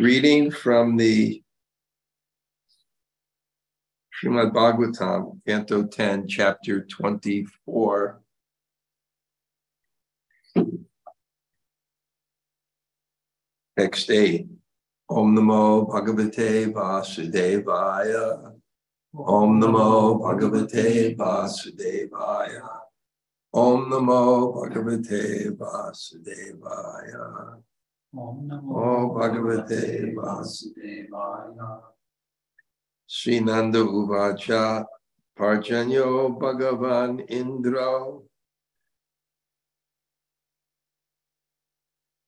[0.00, 1.42] Reading from the
[4.16, 8.22] Srimad Bhagavatam, Canto 10, Chapter 24.
[13.78, 14.46] Text 8.
[15.10, 18.54] Om Namo Bhagavate Vasudevaya.
[19.14, 22.68] Om Namo Bhagavate Vasudevaya.
[23.52, 27.60] Om Namo Bhagavate Vasudevaya.
[28.12, 31.80] Om Namo oh, Bhagavate Vasudevaya.
[33.08, 34.84] Srinanda Uvacha
[35.38, 38.18] Parjanyo Bhagavan Indra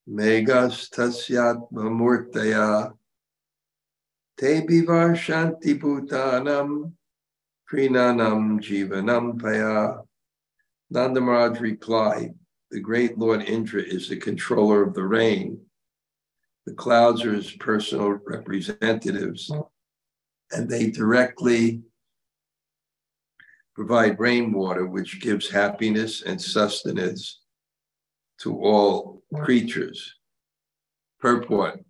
[0.09, 2.93] Megas Tasyatma Murtaya
[4.39, 6.93] Te Bivarshanti Bhutanam
[7.69, 10.01] Prinanam Jivanam Paya
[10.91, 12.35] Nanda Maharaj replied,
[12.71, 15.59] the great Lord Indra is the controller of the rain.
[16.67, 19.51] The clouds are his personal representatives,
[20.53, 21.83] and they directly
[23.75, 27.41] provide rainwater, which gives happiness and sustenance
[28.43, 30.15] to all creatures.
[31.21, 31.85] Purport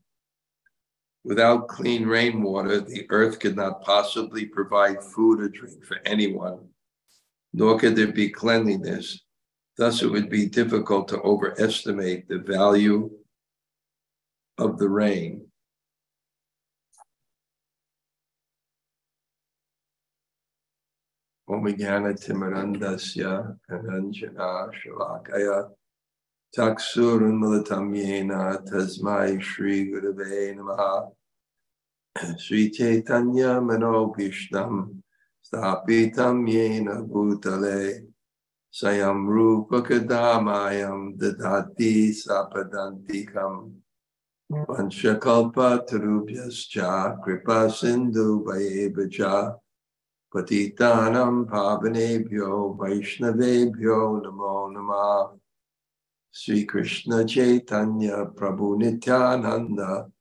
[1.25, 6.69] Without clean rainwater, the earth could not possibly provide food or drink for anyone,
[7.53, 9.23] nor could there be cleanliness.
[9.77, 13.09] Thus, it would be difficult to overestimate the value
[14.59, 15.47] of the rain.
[21.49, 25.69] Omigana Timarandasya Kananjana Shalakaya
[26.57, 31.11] Taksurun Militam Yena Tasmai Shri Gurave Namaha
[32.39, 35.03] Sri Chaitanya Mano Vishnam
[35.45, 38.07] Stapitam Yena Bhutale
[38.73, 39.83] Sayam Rupa
[41.19, 43.82] Dadati Sapadantikam
[44.53, 49.57] Panchakalpa Tarubhyascha Kripa Sindhu Vayevacha
[50.33, 55.39] Patitanam Pavanebhyo Vaishnavebhyo Namo Namah
[56.31, 60.13] Sri Krishna Chaitanya Prabhu Nityananda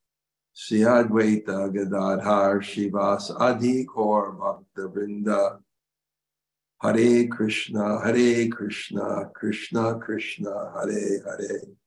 [0.54, 5.60] Sri Advaita Gadadhar Shivas Adi Kaur Bhakta Vrinda.
[6.82, 11.81] Hare Krishna Hare Krishna Krishna Krishna Hare Hare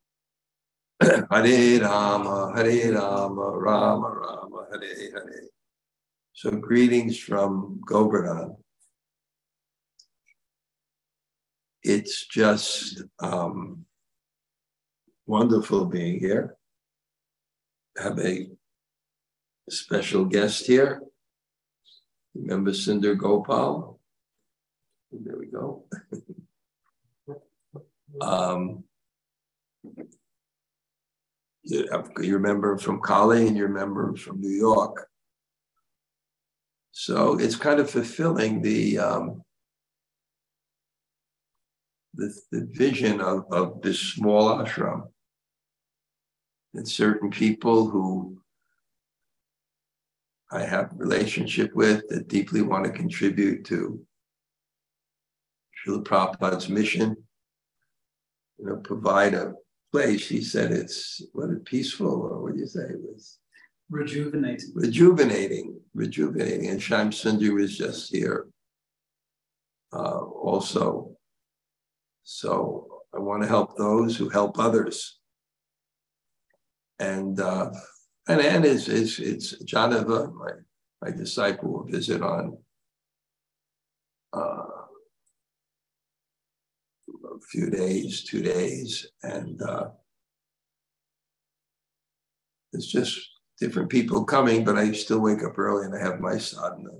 [1.31, 5.49] Hare Rama Hare Rama Rama Rama Hare Hare
[6.37, 8.57] so greetings from Govardhan.
[11.83, 13.87] It's just um,
[15.27, 16.57] wonderful being here.
[17.97, 18.49] Have a
[19.71, 21.03] special guest here.
[22.35, 24.01] Remember Sundar Gopal?
[25.13, 25.85] There we go.
[28.21, 28.84] um,
[31.65, 35.09] you, remember from Kali and you remember from New York.
[36.93, 39.43] So it's kind of fulfilling the um,
[42.15, 45.09] the, the vision of, of this small ashram.
[46.75, 48.39] And certain people who
[50.53, 54.01] I have relationship with that deeply want to contribute to
[55.85, 57.17] Srila Prabhupada's mission,
[58.59, 59.55] you know, provide a
[59.95, 60.29] place.
[60.29, 63.39] He said it's what a peaceful, or what do you say it was?
[63.89, 64.73] Rejuvenating.
[64.75, 66.67] Rejuvenating, rejuvenating.
[66.71, 68.49] And Shyam Sundar was just here
[69.93, 71.13] uh, also.
[72.25, 75.21] So I want to help those who help others.
[76.99, 77.71] And uh,
[78.27, 80.53] and and is it's it's Janava, my
[81.03, 82.59] my disciple will visit on
[84.33, 84.84] uh,
[87.35, 89.89] a few days, two days, and uh,
[92.73, 93.19] it's just
[93.59, 96.91] different people coming, but I still wake up early and I have my sadhana.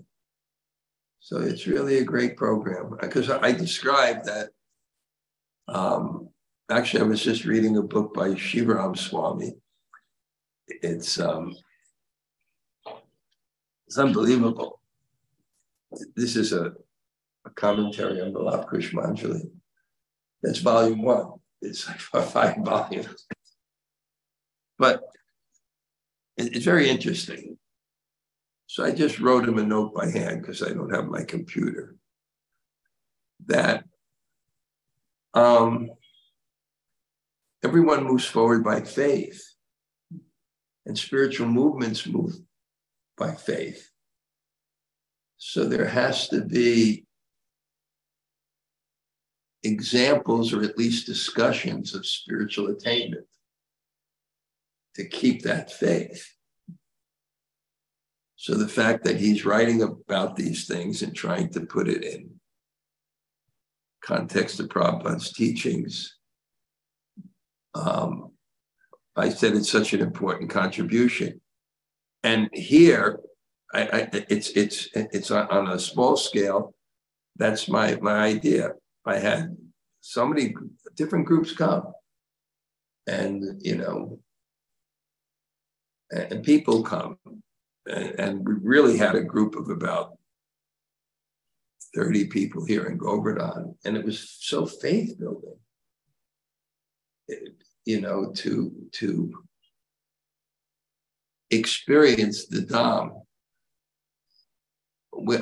[1.21, 4.51] So it's really a great program because I described that.
[5.67, 6.29] Um,
[6.71, 9.55] actually, I was just reading a book by Shivaram Swami.
[10.69, 11.57] It's um,
[13.87, 14.81] it's unbelievable.
[16.15, 16.73] This is a,
[17.47, 19.51] a commentary on the Vilapa Kusumanjali.
[20.45, 21.33] That's volume one.
[21.63, 21.99] It's like
[22.29, 23.27] five volumes.
[24.79, 25.01] But
[26.37, 27.57] it's very interesting.
[28.67, 31.97] So I just wrote him a note by hand because I don't have my computer.
[33.47, 33.85] That
[35.33, 35.91] um,
[37.65, 39.43] everyone moves forward by faith,
[40.85, 42.35] and spiritual movements move
[43.17, 43.89] by faith.
[45.39, 47.04] So there has to be
[49.65, 53.27] examples or at least discussions of spiritual attainment
[54.95, 56.35] to keep that faith.
[58.37, 62.31] So the fact that he's writing about these things and trying to put it in
[64.03, 66.19] context of Prabhupada's teachings,
[67.75, 68.33] um,
[69.17, 71.41] I said it's such an important contribution.
[72.23, 73.21] And here,
[73.73, 76.75] I, I, it's it's it's on a small scale.
[77.37, 78.73] That's my my idea.
[79.07, 79.57] I had
[80.01, 80.55] so many
[80.97, 81.93] different groups come,
[83.07, 84.19] and you know,
[86.11, 87.19] and, and people come,
[87.87, 90.17] and, and, we really had a group of about
[91.95, 95.57] thirty people here in Govardhan, and it was so faith building.
[97.85, 99.33] you know, to to
[101.51, 103.21] experience the Dham.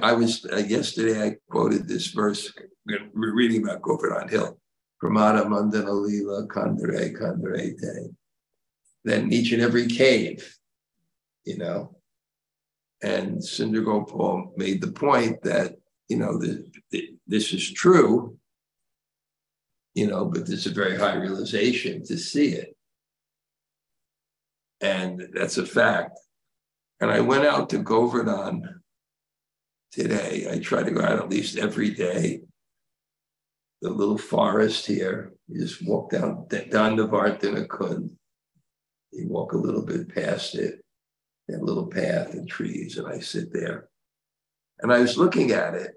[0.03, 1.23] I was uh, yesterday.
[1.25, 2.53] I quoted this verse.
[2.85, 4.59] We're reading about Govardhan Hill.
[5.03, 8.11] Pramada Mandana Lila Kandare Kandare Day.
[9.05, 10.57] Then each and every cave,
[11.45, 11.97] you know.
[13.03, 15.75] And Sundar Gopal made the point that,
[16.09, 18.37] you know, the, the, this is true,
[19.95, 22.77] you know, but there's a very high realization to see it.
[24.81, 26.19] And that's a fact.
[27.01, 28.83] And I went out to Govardhan
[29.91, 30.47] today.
[30.49, 32.43] I try to go out at least every day.
[33.83, 35.33] The little forest here.
[35.49, 38.17] You just walk down down the.
[39.13, 40.83] You walk a little bit past it,
[41.49, 43.89] that little path and trees, and I sit there.
[44.79, 45.93] And I was looking at it,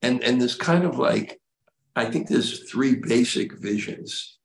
[0.00, 1.40] and, and there's kind of like,
[1.94, 4.38] I think there's three basic visions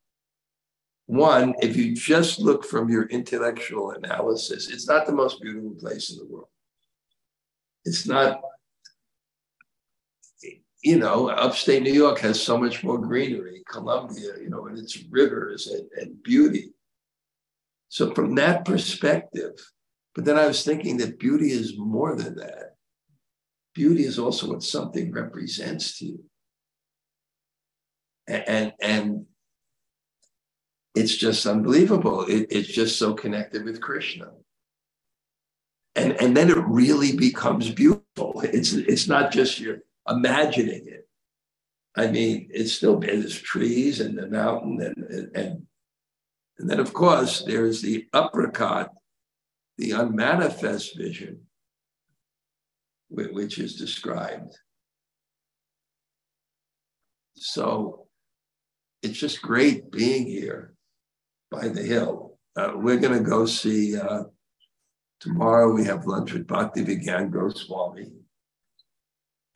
[1.07, 6.11] one, if you just look from your intellectual analysis, it's not the most beautiful place
[6.11, 6.49] in the world.
[7.85, 8.41] It's not,
[10.83, 15.03] you know, upstate New York has so much more greenery, Columbia, you know, and its
[15.09, 16.73] rivers and, and beauty.
[17.89, 19.53] So, from that perspective,
[20.13, 22.75] but then I was thinking that beauty is more than that.
[23.73, 26.23] Beauty is also what something represents to you.
[28.27, 29.25] And, and, and
[30.95, 32.25] it's just unbelievable.
[32.25, 34.31] It, it's just so connected with Krishna.
[35.95, 38.41] And, and then it really becomes beautiful.
[38.43, 41.07] It's, it's not just you're imagining it.
[41.95, 45.67] I mean, it's still there's trees and the mountain and, and,
[46.59, 48.89] and then of course there's the aprakat,
[49.77, 51.41] the unmanifest vision,
[53.09, 54.55] which is described.
[57.35, 58.07] So
[59.01, 60.73] it's just great being here
[61.51, 62.37] by the hill.
[62.55, 64.23] Uh, we're going to go see, uh,
[65.19, 68.11] tomorrow we have lunch with Bhakti Vigyan Goswami.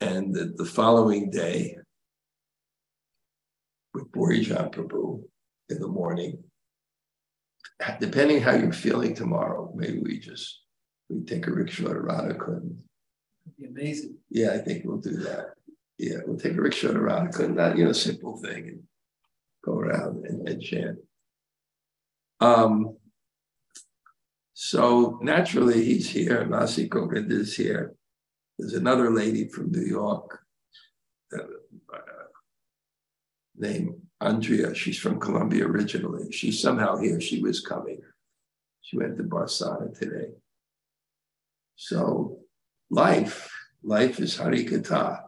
[0.02, 1.76] And the, following day
[3.94, 5.22] with Borijan Prabhu
[5.68, 6.42] in the morning.
[8.00, 10.62] Depending how you're feeling tomorrow, maybe we just
[11.08, 12.74] we take a rickshaw to Radhakund.
[13.56, 14.16] Be amazing.
[14.28, 15.50] Yeah, I think we'll do that.
[15.98, 18.82] Yeah, we'll take a rickshaw to Radhakund, not you know, simple thing, and
[19.64, 20.98] go around and, and chant.
[22.40, 22.96] Um,
[24.52, 26.44] so naturally, he's here.
[26.44, 27.94] Nasi Govind is here.
[28.58, 30.40] There's another lady from New York
[31.36, 31.42] uh,
[33.56, 34.74] named Andrea.
[34.74, 36.30] She's from Colombia originally.
[36.32, 37.20] She's somehow here.
[37.20, 38.00] She was coming.
[38.82, 40.32] She went to Barsana today.
[41.76, 42.38] So
[42.90, 43.50] life,
[43.82, 45.22] life is Harikatha,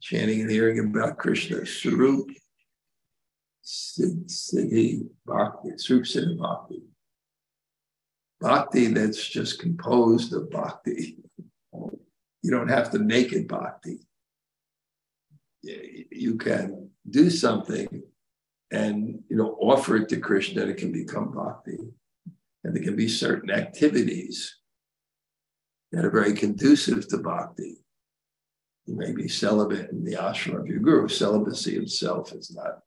[0.00, 2.28] chanting and hearing about Krishna, Swarup,
[3.64, 6.82] Siddhi Bhakti, Srup Siddhi Bhakti.
[8.40, 11.18] Bhakti that's just composed of bhakti.
[12.46, 14.06] You don't have to make it bhakti.
[15.64, 18.04] You can do something
[18.70, 21.78] and you know offer it to Krishna and it can become bhakti.
[22.62, 24.60] And there can be certain activities
[25.90, 27.78] that are very conducive to bhakti.
[28.84, 31.08] You may be celibate in the ashram of your guru.
[31.08, 32.78] Celibacy itself is not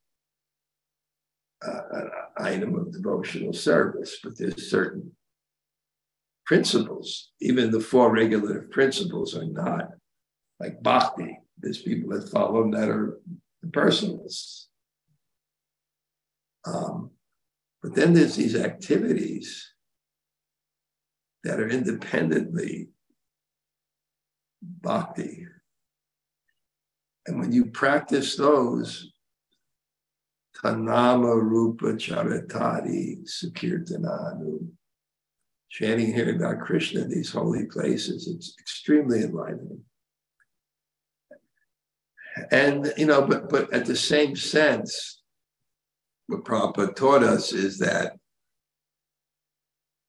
[1.68, 5.12] uh, an item of devotional service, but there's certain
[6.50, 7.30] principles.
[7.42, 9.92] Even the four regulative principles are not
[10.60, 11.38] like bhakti.
[11.60, 13.20] There's people that follow them that are
[13.62, 14.66] the personalists.
[16.66, 17.12] Um,
[17.84, 19.64] but then there's these activities
[21.44, 22.90] that are independently
[24.64, 25.46] bhakti.
[27.28, 29.12] And when you practice those,
[30.58, 34.79] Tanama Rupa Charitati Sakirtananu.
[35.70, 39.82] Chanting here about Krishna in these holy places, it's extremely enlightening.
[42.52, 45.22] And, you know, but, but at the same sense,
[46.28, 48.14] what Prabhupada taught us is that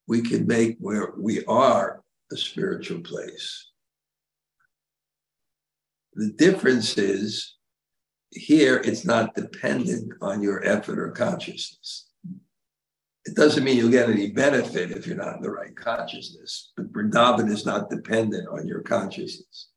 [0.06, 2.02] we can make where we are
[2.32, 3.70] a spiritual place.
[6.14, 7.56] The difference is
[8.30, 12.09] here it's not dependent on your effort or consciousness.
[13.26, 16.90] It doesn't mean you'll get any benefit if you're not in the right consciousness, but
[16.92, 19.68] Vrindavan is not dependent on your consciousness.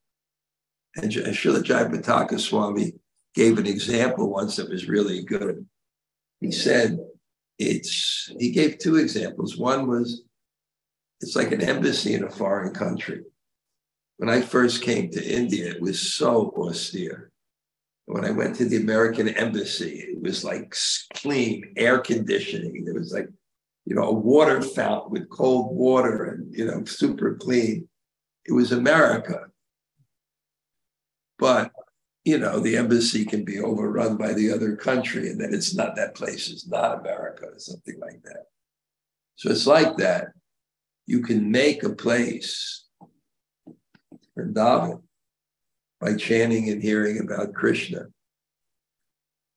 [0.95, 2.93] And Srila Jayapataka Swami
[3.35, 5.65] gave an example once that was really good.
[6.39, 6.99] He said,
[7.59, 9.57] it's, he gave two examples.
[9.57, 10.23] One was,
[11.19, 13.23] it's like an embassy in a foreign country.
[14.17, 17.32] When I first came to India, it was so austere.
[18.05, 20.75] When I went to the American embassy, it was like
[21.13, 22.83] clean air conditioning.
[22.83, 23.29] There was like,
[23.85, 27.87] you know, a water fountain with cold water and, you know, super clean.
[28.45, 29.45] It was America.
[31.39, 31.71] But,
[32.25, 35.95] you know, the embassy can be overrun by the other country and then it's not,
[35.95, 38.45] that place is not America or something like that.
[39.35, 40.27] So it's like that.
[41.05, 42.85] You can make a place
[44.33, 44.99] for David
[46.03, 48.07] by chanting and hearing about Krishna.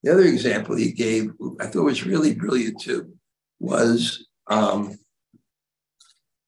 [0.03, 3.13] The other example he gave, I thought was really brilliant too,
[3.59, 4.97] was um,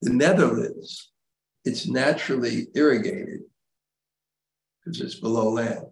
[0.00, 1.10] the Netherlands.
[1.64, 3.40] It's naturally irrigated
[4.84, 5.86] because it's below land.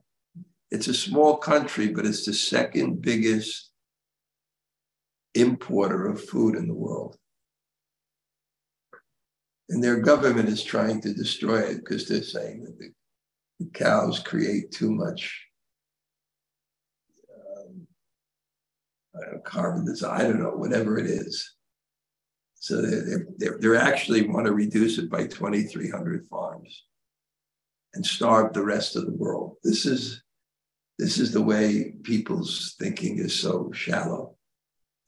[0.70, 3.72] It's a small country, but it's the second biggest
[5.34, 7.16] importer of food in the world.
[9.68, 12.92] And their government is trying to destroy it because they're saying that the
[13.58, 15.46] the cows create too much
[17.34, 17.86] um,
[19.14, 21.54] know, carbon I don't know, whatever it is.
[22.54, 26.84] So they they they actually want to reduce it by 2,300 farms
[27.94, 29.56] and starve the rest of the world.
[29.62, 30.22] This is
[30.98, 34.36] this is the way people's thinking is so shallow.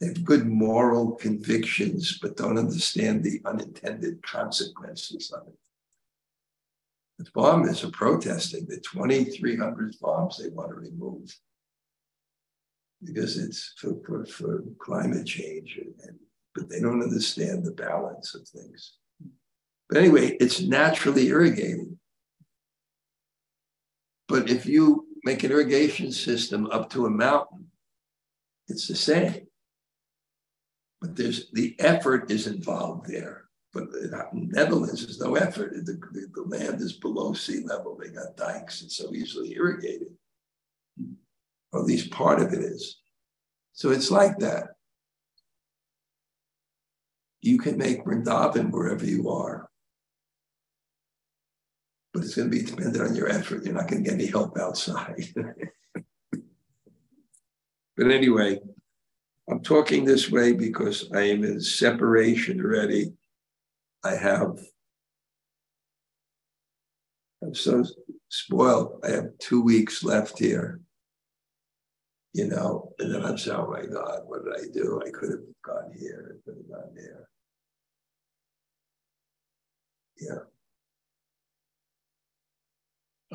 [0.01, 5.59] They have good moral convictions, but don't understand the unintended consequences of it.
[7.19, 11.35] The farmers are protesting the 2,300 farms they want to remove
[13.05, 16.19] because it's for, for, for climate change, and,
[16.55, 18.95] but they don't understand the balance of things.
[19.89, 21.97] But anyway, it's naturally irrigated.
[24.27, 27.67] But if you make an irrigation system up to a mountain,
[28.69, 29.47] it's the same.
[31.01, 33.48] But there's the effort is involved there.
[33.73, 35.75] But in Netherlands, there's no effort.
[35.75, 37.97] The, the, the, land is below sea level.
[37.97, 38.83] They got dikes.
[38.83, 40.09] It's so easily irrigated.
[41.73, 42.99] Or at least part of it is.
[43.73, 44.69] So it's like that.
[47.43, 49.69] You can make Vrindavan wherever you are.
[52.15, 53.65] But it's going to be dependent on your effort.
[53.65, 55.27] You're not going to get any help outside.
[57.97, 58.59] but anyway,
[59.49, 63.13] I'm talking this way because I am in separation already
[64.09, 64.59] I have,
[67.43, 67.85] I'm so
[68.31, 69.01] spoiled.
[69.05, 70.81] I have two weeks left here,
[72.33, 75.03] you know, and then I'm saying, oh my God, what did I do?
[75.07, 77.29] I could have gone here, I could have gone there.
[80.19, 80.39] Yeah.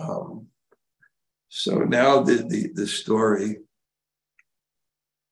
[0.03, 0.47] Um,
[1.49, 3.57] so now the, the, the story,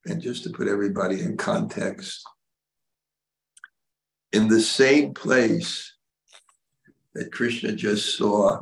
[0.06, 2.24] and just to put everybody in context,
[4.34, 5.94] in the same place
[7.14, 8.62] that Krishna just saw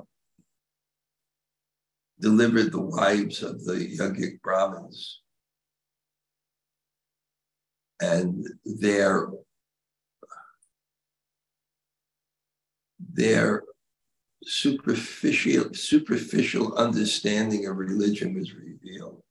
[2.19, 5.21] delivered the wives of the yogic Brahmins.
[8.01, 9.29] And their,
[13.13, 13.63] their
[14.43, 19.21] superficial, superficial understanding of religion was revealed.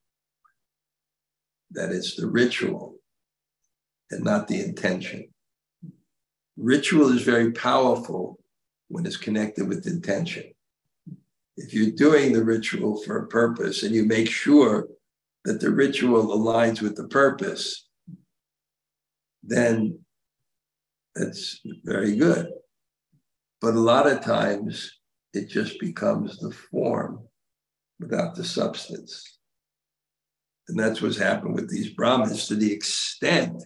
[1.71, 2.97] That it's the ritual
[4.11, 5.29] and not the intention.
[6.59, 8.41] Ritual is very powerful
[8.89, 10.45] when it's connected with intention.
[11.57, 14.89] If you're doing the ritual for a purpose and you make sure
[15.45, 17.89] that the ritual aligns with the purpose,
[19.43, 20.01] then
[21.15, 22.49] that's very good.
[23.61, 24.99] But a lot of times
[25.35, 27.21] it just becomes the form
[28.01, 29.39] without the substance.
[30.69, 33.63] And that's what's happened with these Brahmins to the extent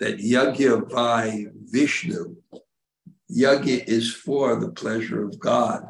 [0.00, 2.36] that yagya by Vishnu,
[3.30, 5.88] yagya is for the pleasure of God.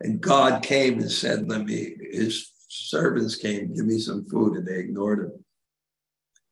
[0.00, 4.66] And God came and said, Let me, his servants came, give me some food, and
[4.66, 5.44] they ignored him.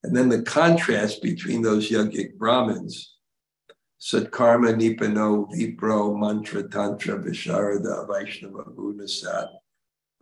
[0.03, 3.17] And then the contrast between those yogic Brahmins,
[4.01, 9.49] Satkarma Nipano Vipro Mantra Tantra Visharada Vaishnava Gunasat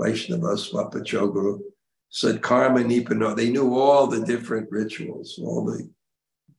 [0.01, 1.61] Vaishnava Swapachoguru
[2.13, 5.89] Satkarma Nipano, they knew all the different rituals, all the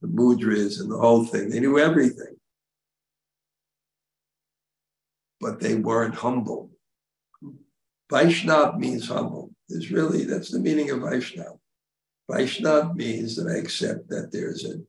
[0.01, 1.49] the mudras and the whole thing.
[1.49, 2.39] They knew everything.
[5.39, 6.71] but they weren't humble.
[8.11, 9.51] Vaishnav means humble.
[9.69, 11.59] It's really, that's the meaning of Vaishnav.
[12.29, 14.85] Vaishnav means that I accept that there's an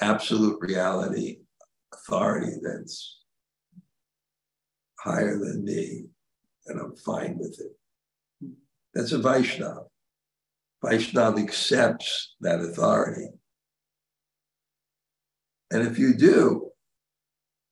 [0.00, 1.38] absolute reality,
[1.92, 3.20] authority that's
[5.00, 6.06] higher than me,
[6.66, 8.52] and I'm fine with it.
[8.94, 9.86] That's a Vaishnav.
[10.82, 13.28] Vaishnav accepts that authority.
[15.70, 16.70] And if you do,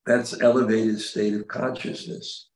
[0.06, 2.49] that's elevated state of consciousness.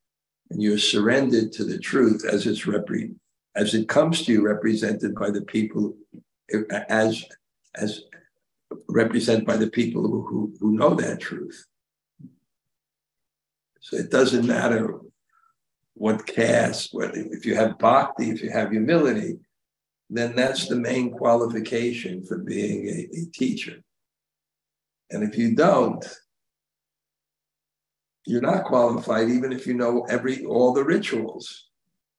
[0.50, 3.14] And you're surrendered to the truth as it's repre-
[3.54, 5.96] as it comes to you, represented by the people
[6.88, 7.24] as
[7.74, 8.02] as
[8.88, 11.66] represented by the people who, who, know that truth.
[13.80, 14.98] So it doesn't matter
[15.94, 19.38] what caste, what if you have bhakti, if you have humility,
[20.10, 23.82] then that's the main qualification for being a, a teacher.
[25.10, 26.04] And if you don't,
[28.26, 31.66] you're not qualified, even if you know every all the rituals.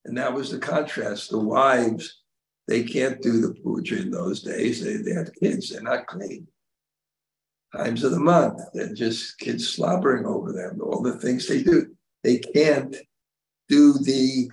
[0.05, 1.29] And that was the contrast.
[1.29, 2.21] The wives,
[2.67, 4.81] they can't do the puja in those days.
[4.81, 6.47] They, they have kids, they're not clean.
[7.75, 11.87] Times of the month, they're just kids slobbering over them, all the things they do.
[12.23, 12.95] They can't
[13.67, 14.49] do the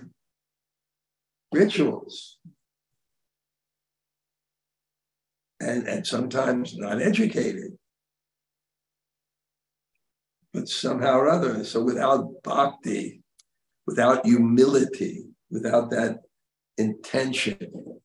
[1.53, 2.37] rituals.
[5.61, 7.77] And, and sometimes not educated
[10.55, 11.63] but somehow or other.
[11.65, 13.21] So without bhakti,
[13.85, 16.21] without humility, without that
[16.77, 17.99] intention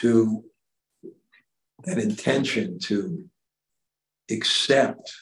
[0.00, 0.44] to
[1.84, 3.24] that intention to
[4.30, 5.12] accept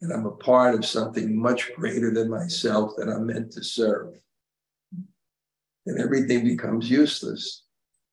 [0.00, 4.14] that I'm a part of something much greater than myself that I'm meant to serve.
[5.86, 7.64] And everything becomes useless.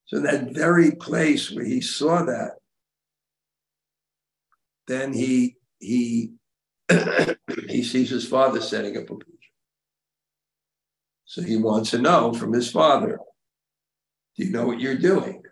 [0.07, 2.55] So that very place where he saw that,
[4.87, 6.33] then he he
[7.69, 9.25] he sees his father setting up a puja.
[11.25, 13.19] So he wants to know from his father,
[14.37, 15.43] do you know what you're doing?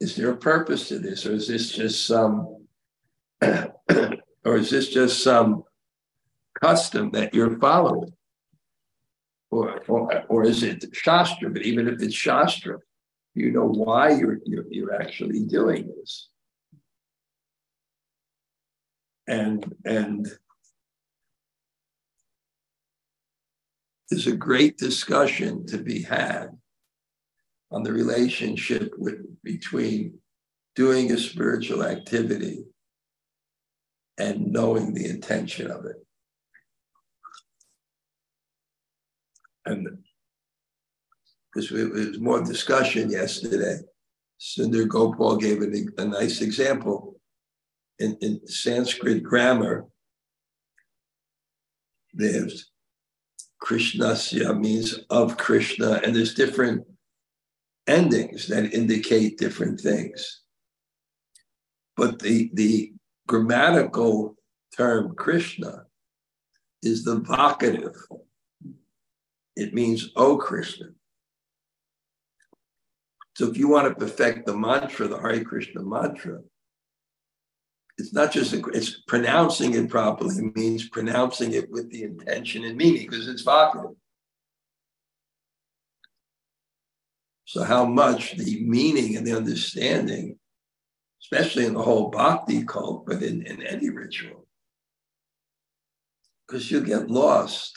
[0.00, 1.26] Is there a purpose to this?
[1.26, 2.66] Or is this just some
[4.44, 5.64] or is this just some
[6.60, 8.12] custom that you're following?
[9.50, 11.50] Or, or, or is it Shastra?
[11.50, 12.78] But even if it's Shastra,
[13.34, 16.28] you know why you're, you're, you're actually doing this.
[19.26, 20.26] And, and
[24.12, 26.48] there's a great discussion to be had
[27.70, 30.18] on the relationship with, between
[30.76, 32.62] doing a spiritual activity
[34.18, 35.96] and knowing the intention of it.
[39.64, 39.88] And
[41.54, 43.78] because it was more discussion yesterday.
[44.38, 47.18] Sundar Gopal gave a, a nice example.
[47.98, 49.86] In, in Sanskrit grammar,
[52.12, 52.71] there's
[53.62, 56.84] Krishnasya means of Krishna, and there's different
[57.86, 60.40] endings that indicate different things.
[61.96, 62.92] But the, the
[63.28, 64.34] grammatical
[64.76, 65.84] term Krishna
[66.82, 67.96] is the vocative.
[69.54, 70.86] It means, oh Krishna.
[73.36, 76.40] So if you want to perfect the mantra, the Hare Krishna mantra,
[77.98, 82.76] it's not just a, it's pronouncing it properly means pronouncing it with the intention and
[82.76, 83.94] meaning because it's vocative.
[87.44, 90.38] So how much the meaning and the understanding,
[91.22, 94.46] especially in the whole bhakti cult, but in, in any ritual,
[96.46, 97.76] because you get lost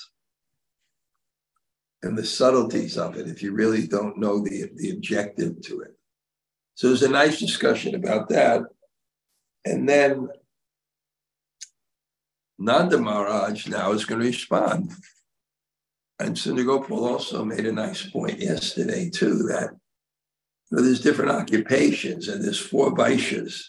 [2.03, 5.91] in the subtleties of it if you really don't know the, the objective to it.
[6.75, 8.61] So there's a nice discussion about that.
[9.65, 10.29] And then
[12.59, 14.91] Nanda Maharaj now is going to respond.
[16.19, 19.71] And Sundar also made a nice point yesterday, too, that
[20.71, 23.61] you know, there's different occupations and there's four Vaishyas.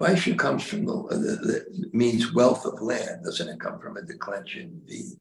[0.00, 4.02] Vaishya comes from the, the, the, means wealth of land, doesn't it come from a
[4.02, 5.14] declension V?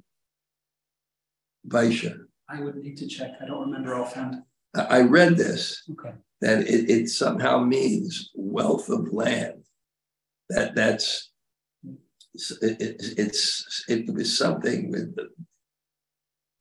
[1.68, 2.16] Vaishya.
[2.48, 3.32] I would need to check.
[3.42, 4.44] I don't remember offhand.
[4.76, 5.84] I read this.
[5.92, 9.64] Okay that it, it somehow means wealth of land.
[10.50, 11.32] That that's
[12.62, 15.30] it, it, it's it was something with the,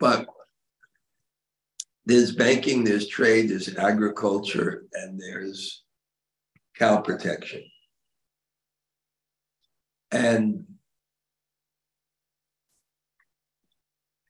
[0.00, 0.26] but
[2.06, 5.82] there's banking, there's trade, there's agriculture, and there's
[6.76, 7.64] cow protection.
[10.12, 10.64] And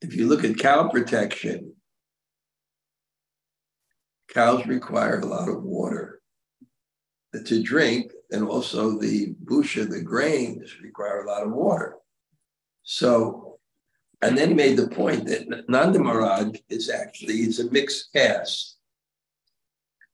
[0.00, 1.75] if you look at cow protection,
[4.36, 6.20] cows require a lot of water
[7.32, 11.96] to drink, and also the busha, the grains, require a lot of water.
[12.82, 13.58] So,
[14.20, 18.76] and then he made the point that Nanda Maharaj is actually is a mixed caste.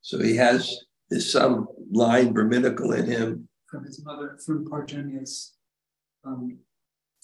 [0.03, 0.61] So he has
[1.11, 3.49] there's some line Brahminical in him.
[3.71, 5.57] From his mother, from Parjanya's,
[6.25, 6.59] um,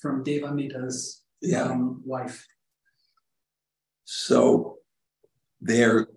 [0.02, 1.64] from Deva Midha's Yeah.
[1.70, 2.46] um, wife.
[4.04, 4.78] So
[5.60, 6.08] there,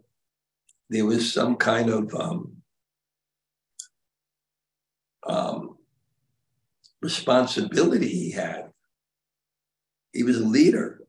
[0.91, 2.51] there was some kind of um,
[5.25, 5.77] um,
[7.01, 8.71] responsibility he had.
[10.11, 11.01] He was a leader.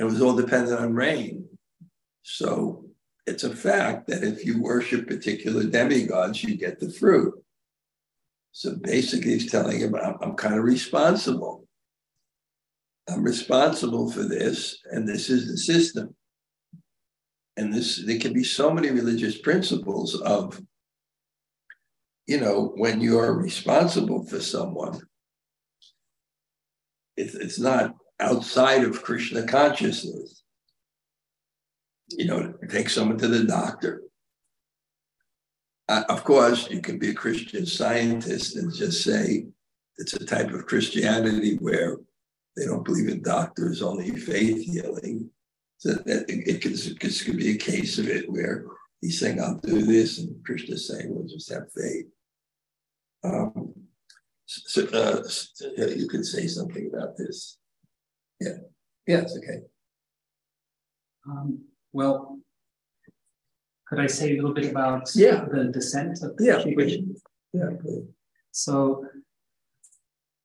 [0.00, 1.46] It was all dependent on rain.
[2.24, 2.86] So
[3.28, 7.34] it's a fact that if you worship particular demigods, you get the fruit.
[8.50, 11.68] So basically, he's telling him, I'm, I'm kind of responsible.
[13.08, 16.16] I'm responsible for this, and this is the system.
[17.60, 20.58] And this, there can be so many religious principles of,
[22.26, 24.98] you know, when you are responsible for someone,
[27.18, 30.42] it's, it's not outside of Krishna consciousness.
[32.08, 34.04] You know, take someone to the doctor.
[35.86, 39.44] Uh, of course, you can be a Christian scientist and just say
[39.98, 41.98] it's a type of Christianity where
[42.56, 45.28] they don't believe in doctors, only faith healing.
[45.80, 48.66] So that it, it, could, it could be a case of it where
[49.00, 52.04] he's saying, I'll do this, and Krishna's saying, we'll just have faith.
[53.24, 53.72] Um,
[54.44, 55.22] so, uh,
[55.78, 57.56] yeah, you could say something about this.
[58.42, 58.58] Yeah,
[59.06, 59.60] yeah, it's okay.
[61.26, 61.60] Um,
[61.94, 62.38] well,
[63.88, 65.46] could I say a little bit about Yeah.
[65.50, 67.22] the descent of Yeah, Shri please.
[67.54, 68.04] Yeah, please.
[68.50, 69.06] So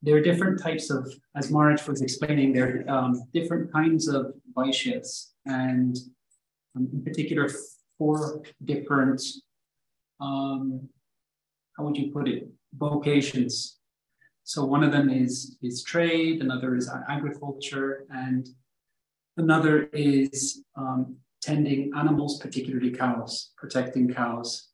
[0.02, 4.34] there are different types of, as Maharaj was explaining, there are um, different kinds of
[4.56, 5.98] Vaishyas, and
[6.76, 7.50] um, in particular,
[7.98, 9.22] four different,
[10.20, 10.88] um,
[11.78, 13.80] how would you put it, vocations.
[14.44, 18.48] So one of them is is trade, another is agriculture, and
[19.38, 24.70] another is um, tending animals, particularly cows, protecting cows.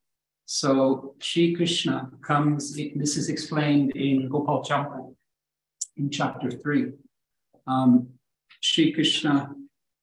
[0.54, 5.16] So Shri Krishna comes, this is explained in Gopal Champu
[5.96, 6.88] in chapter three.
[7.68, 8.10] Um,
[8.60, 9.56] Shri Krishna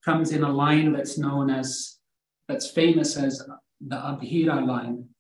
[0.03, 1.99] comes in a line that's known as,
[2.49, 3.47] that's famous as
[3.87, 5.11] the Abhira line.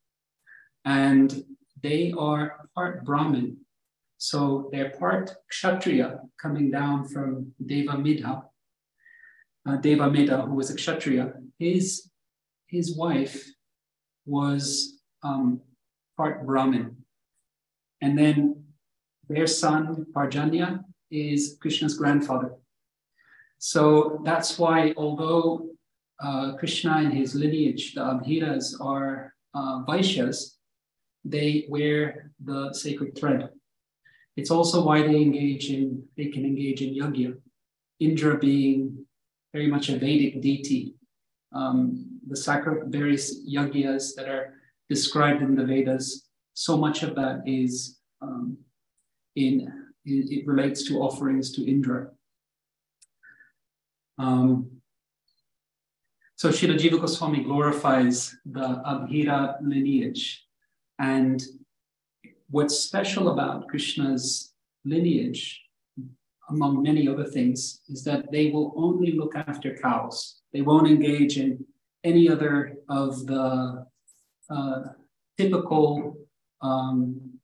[0.86, 1.44] And
[1.82, 3.58] they are part Brahmin.
[4.16, 8.44] So they're part Kshatriya coming down from Deva Midha.
[9.68, 12.08] Uh, Deva Midha, who was a Kshatriya, his,
[12.66, 13.46] his wife
[14.24, 15.61] was um,
[16.16, 16.96] part Brahmin.
[18.00, 18.64] And then
[19.28, 22.52] their son, Parjanya, is Krishna's grandfather.
[23.59, 25.70] So that's why, although
[26.20, 30.54] uh, Krishna and his lineage, the Abhiras, are uh, Vaishyas,
[31.24, 33.50] they wear the sacred thread.
[34.37, 37.37] It's also why they engage in, they can engage in yajna.
[37.98, 39.04] Indra being
[39.52, 40.94] very much a Vedic deity.
[41.52, 44.54] Um, the sacred various yajnas that are
[44.88, 48.59] described in the Vedas, so much of that is um,
[49.37, 49.72] in,
[50.05, 52.11] it, it relates to offerings to Indra.
[54.18, 54.70] Um,
[56.35, 60.44] so Srila Jiva Goswami glorifies the Abhira lineage.
[60.98, 61.42] And
[62.51, 64.53] what's special about Krishna's
[64.85, 65.61] lineage,
[66.48, 70.40] among many other things, is that they will only look after cows.
[70.53, 71.64] They won't engage in
[72.05, 73.87] any other of the
[74.50, 74.82] uh,
[75.37, 76.16] typical
[76.61, 77.38] um,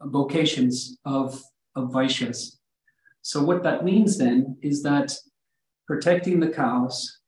[0.00, 1.40] vocations of,
[1.76, 2.56] of Vaishyas.
[3.22, 5.16] So, what that means then is that
[5.86, 7.20] protecting the cows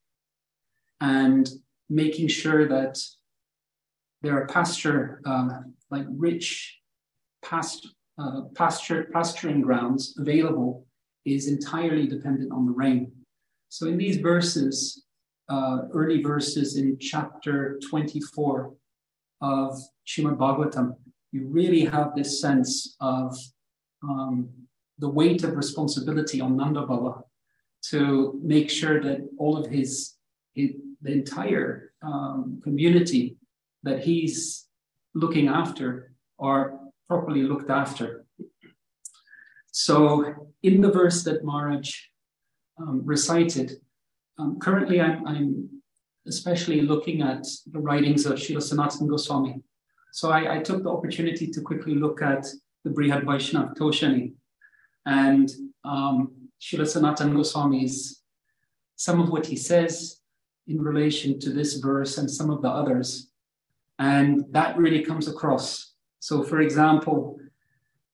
[1.01, 1.49] and
[1.89, 2.99] making sure that
[4.23, 6.79] there are pasture, uh, like rich
[7.43, 7.89] past,
[8.19, 10.87] uh, pasture, pasturing grounds available
[11.25, 13.13] is entirely dependent on the rain.
[13.69, 15.06] So, in these verses,
[15.49, 18.75] uh, early verses in chapter 24
[19.41, 20.95] of Shrimad Bhagavatam,
[21.33, 23.37] you really have this sense of
[24.03, 24.49] um,
[24.99, 27.23] the weight of responsibility on Nanda Baba
[27.91, 30.15] to make sure that all of his,
[30.55, 33.37] his the entire um, community
[33.83, 34.67] that he's
[35.15, 36.79] looking after are
[37.09, 38.25] properly looked after.
[39.71, 41.95] So, in the verse that Maharaj
[42.81, 43.73] um, recited,
[44.39, 45.69] um, currently I'm, I'm,
[46.27, 49.63] especially looking at the writings of Srila Sanatana Goswami.
[50.13, 52.47] So, I, I, took the opportunity to quickly look at
[52.85, 54.33] the Brihad Vaishnav Toshani
[55.05, 55.51] and
[55.85, 58.23] um, Srila Sanatana Goswami's
[58.97, 60.21] some of what he says
[60.67, 63.31] in relation to this verse and some of the others.
[63.99, 65.93] And that really comes across.
[66.19, 67.39] So, for example,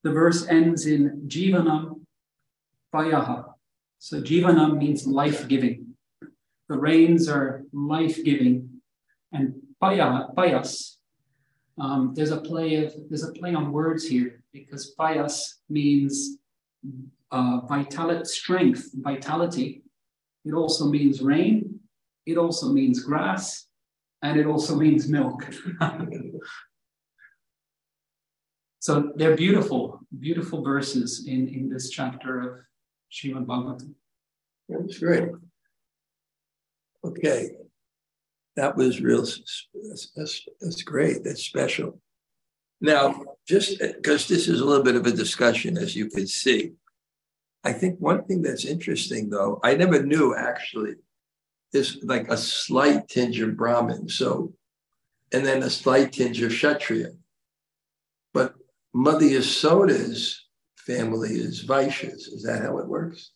[0.03, 2.01] the verse ends in Jivanam
[2.93, 3.45] Payaha.
[3.99, 5.92] So Jivanam means life giving.
[6.69, 8.81] The rains are life giving.
[9.33, 10.97] And Paya, Payas,
[11.79, 16.39] um, there's a play of there's a play on words here because Payas means
[17.31, 19.83] uh, vitality, strength, vitality.
[20.45, 21.81] It also means rain.
[22.27, 23.67] It also means grass,
[24.23, 25.49] and it also means milk.
[28.79, 32.59] so they're beautiful, beautiful verses in, in this chapter of
[33.11, 33.95] Srimad Bhagavatam.
[34.69, 35.31] That's great.
[37.05, 37.51] Okay.
[38.57, 41.25] That was real, that's, that's, that's great.
[41.25, 42.01] That's special.
[42.81, 46.27] Now, just uh, because this is a little bit of a discussion, as you can
[46.27, 46.73] see,
[47.65, 50.97] I think one thing that's interesting, though, I never knew actually,
[51.73, 54.09] is like a slight tinge of Brahmin.
[54.09, 54.53] So,
[55.33, 57.13] and then a slight tinge of Kshatriya.
[58.35, 58.55] But
[58.93, 60.45] Mother Yasoda's
[60.77, 62.33] family is Vaishyas.
[62.35, 63.31] Is that how it works?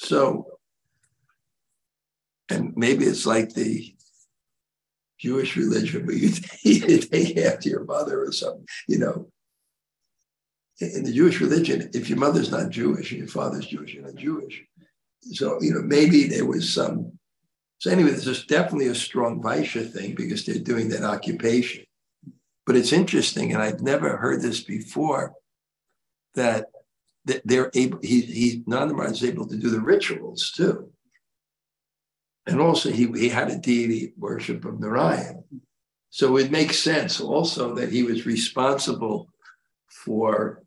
[0.00, 0.46] So,
[2.48, 3.94] and maybe it's like the
[5.18, 6.30] Jewish religion, but you
[6.98, 9.30] take, after your mother or something, you know.
[10.80, 14.14] In the Jewish religion, if your mother's not Jewish and your father's Jewish, you're not
[14.14, 14.64] Jewish.
[15.20, 17.18] So, you know, maybe there was some.
[17.76, 21.84] So, anyway, there's definitely a strong Vaishya thing because they're doing that occupation.
[22.64, 25.34] But it's interesting, and I've never heard this before,
[26.36, 26.68] that
[27.24, 30.90] they're able, he, he Nandaman is able to do the rituals too.
[32.46, 35.44] And also, he, he had a deity worship of Narayan.
[36.08, 39.28] So it makes sense also that he was responsible
[39.88, 40.62] for,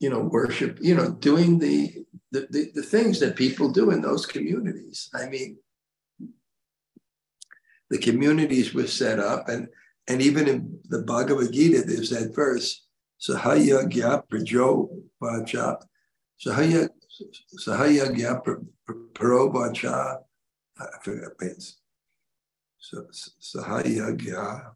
[0.00, 4.02] you know, worship, you know, doing the, the, the, the things that people do in
[4.02, 5.08] those communities.
[5.14, 5.58] I mean,
[7.88, 9.68] the communities were set up and
[10.08, 12.86] and even in the Bhagavad Gita, there's that verse,
[13.20, 14.88] Sahaya Gya Prajo
[15.20, 15.80] Vacha,
[16.44, 16.88] Sahaya
[17.58, 18.40] Sahaya Gya
[19.14, 20.18] Pro Vacha,
[20.78, 21.80] I forget, it's
[22.92, 24.72] Sahaya Gya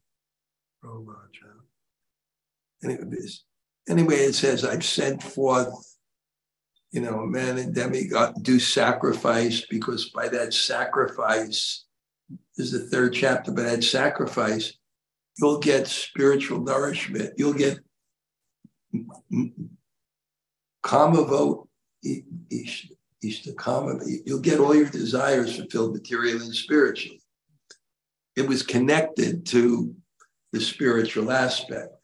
[0.81, 1.53] Pro Vacha.
[3.89, 5.97] Anyway, it says, I've sent forth,
[6.91, 11.85] you know, man and demigod do sacrifice because by that sacrifice,
[12.57, 14.73] is the third chapter, but that sacrifice,
[15.39, 17.33] you'll get spiritual nourishment.
[17.37, 17.79] You'll get
[20.83, 21.69] kama vote,
[23.57, 23.99] kama.
[24.27, 27.17] You'll get all your desires fulfilled, material and spiritual.
[28.37, 29.95] It was connected to
[30.53, 31.95] the spiritual aspect.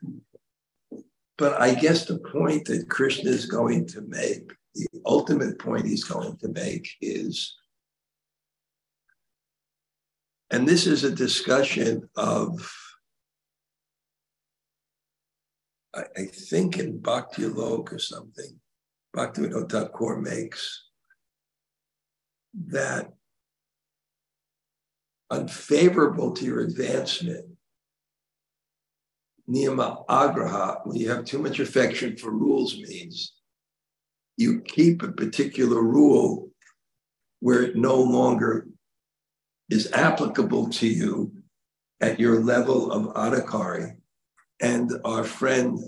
[1.37, 6.05] But I guess the point that Krishna is going to make, the ultimate point he's
[6.05, 7.55] going to make is,
[10.51, 12.72] and this is a discussion of
[15.99, 18.59] I, I think in Bhaktyaloka or something,
[19.17, 20.85] Bhaktivinoda Thakur makes
[22.69, 23.13] that
[25.31, 27.47] unfavorable to your advancement,
[29.51, 33.35] niyama agraha, when you have too much affection for rules, means
[34.37, 36.51] you keep a particular rule
[37.41, 38.69] where it no longer
[39.71, 41.33] is applicable to you
[42.01, 43.97] at your level of adhikari
[44.61, 45.79] and our friend,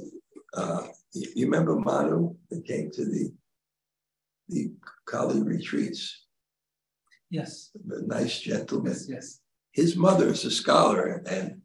[0.54, 3.32] uh, you remember Manu that came to the
[4.48, 4.72] the
[5.06, 6.26] Kali retreats?
[7.30, 7.70] Yes.
[7.90, 8.92] A nice gentleman.
[8.92, 9.40] Yes, yes.
[9.72, 11.62] His mother is a scholar, and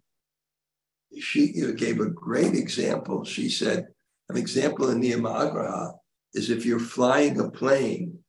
[1.19, 3.25] she gave a great example.
[3.25, 3.87] She said,
[4.29, 5.93] an example in Niyamagraha
[6.33, 8.19] is if you're flying a plane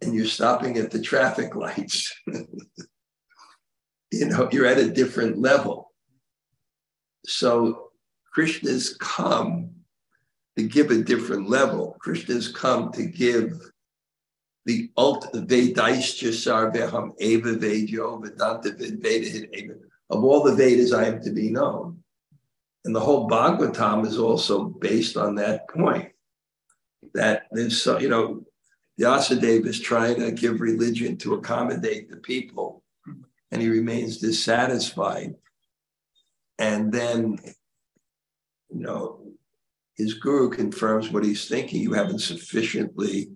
[0.00, 2.14] and you're stopping at the traffic lights,
[4.12, 5.92] you know, you're at a different level.
[7.26, 7.81] So
[8.32, 9.70] Krishna's come
[10.56, 11.96] to give a different level.
[12.00, 13.52] Krishna's come to give
[14.64, 19.74] the ultimate Sarveham Eva Vedyo Vedanta Veda
[20.10, 22.02] Of all the Vedas I am to be known.
[22.84, 26.10] And the whole Bhagavatam is also based on that point.
[27.14, 28.44] That there's so, you know,
[29.00, 32.82] Vyasadeva is trying to give religion to accommodate the people,
[33.50, 35.34] and he remains dissatisfied.
[36.58, 37.38] And then
[38.72, 39.20] you know,
[39.96, 41.82] his guru confirms what he's thinking.
[41.82, 43.30] You haven't sufficiently,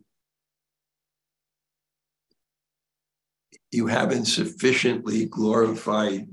[3.71, 6.27] you haven't sufficiently glorified,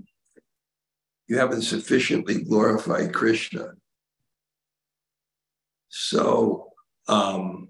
[1.28, 3.74] you haven't sufficiently glorified Krishna.
[5.89, 6.70] So,
[7.08, 7.70] um,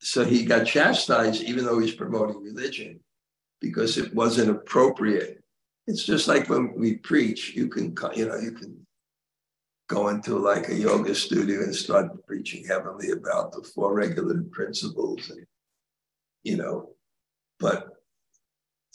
[0.00, 3.00] so he got chastised even though he's promoting religion
[3.60, 5.42] because it wasn't appropriate
[5.86, 8.86] it's just like when we preach, you can, you know, you can
[9.88, 15.30] go into like a yoga studio and start preaching heavily about the four regulative principles
[15.30, 15.46] and
[16.42, 16.90] you know
[17.60, 17.96] but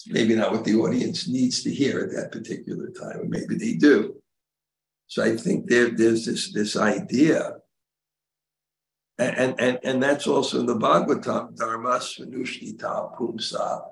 [0.07, 3.21] maybe not what the audience needs to hear at that particular time.
[3.21, 4.15] Or maybe they do.
[5.07, 7.53] So i think there, there's this this idea.
[9.17, 13.83] And, and, and that's also in the Bhagavatam, Dharma Svanushnita Pumsa,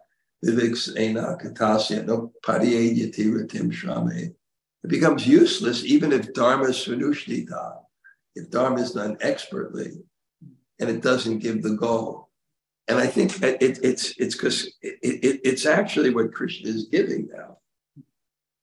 [4.84, 7.80] It becomes useless even if Dharma Svanushnita,
[8.36, 9.92] if Dharma is done expertly
[10.80, 12.30] and it doesn't give the goal.
[12.88, 17.28] And I think it, it's it's because it, it, it's actually what Krishna is giving
[17.32, 17.58] now.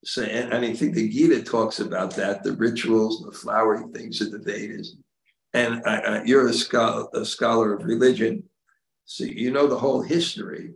[0.04, 4.20] So, and, and I think the Gita talks about that, the rituals, the flowery things
[4.20, 4.96] of the Vedas.
[5.52, 8.42] And uh, uh, you're a scholar, a scholar of religion,
[9.04, 10.74] so you know the whole history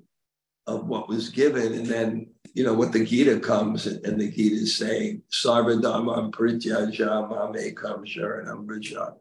[0.70, 4.30] of what was given, and then you know what the Gita comes and, and the
[4.30, 9.14] Gita is saying, Sarvadhamam Prityaja Mame Kam Sharanam Vraja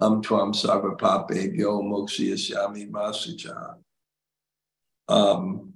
[0.00, 3.76] Am Tvam Sarva Pape Byo Mokshiyasyami Masaja.
[5.08, 5.72] Um,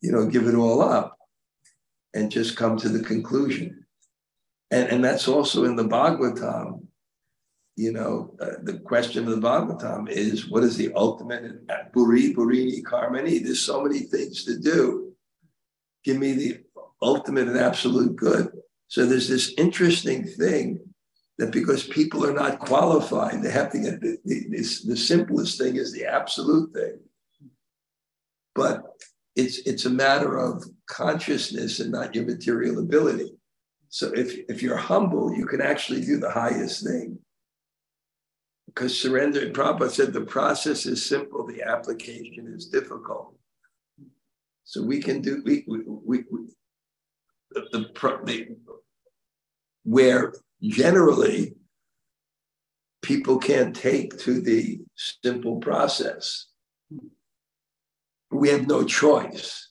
[0.00, 1.16] you know, give it all up
[2.14, 3.84] and just come to the conclusion.
[4.70, 6.87] And, and that's also in the Bhagavatam
[7.78, 12.82] you know, uh, the question of the Bhagavatam is what is the ultimate Puri Purini
[12.82, 13.40] Karmani?
[13.40, 15.12] There's so many things to do.
[16.02, 16.60] Give me the
[17.00, 18.50] ultimate and absolute good.
[18.88, 20.80] So there's this interesting thing
[21.38, 25.56] that because people are not qualified, they have to get the, the, this, the simplest
[25.56, 26.98] thing is the absolute thing.
[28.56, 28.82] But
[29.36, 33.30] it's it's a matter of consciousness and not your material ability.
[33.88, 37.20] So if, if you're humble, you can actually do the highest thing
[38.68, 43.34] because surrender, Prabhupada said the process is simple, the application is difficult.
[44.64, 46.40] So we can do, we, we, we, we
[47.50, 48.56] the, the, the,
[49.84, 51.54] where generally
[53.00, 56.48] people can't take to the simple process.
[58.30, 59.70] We have no choice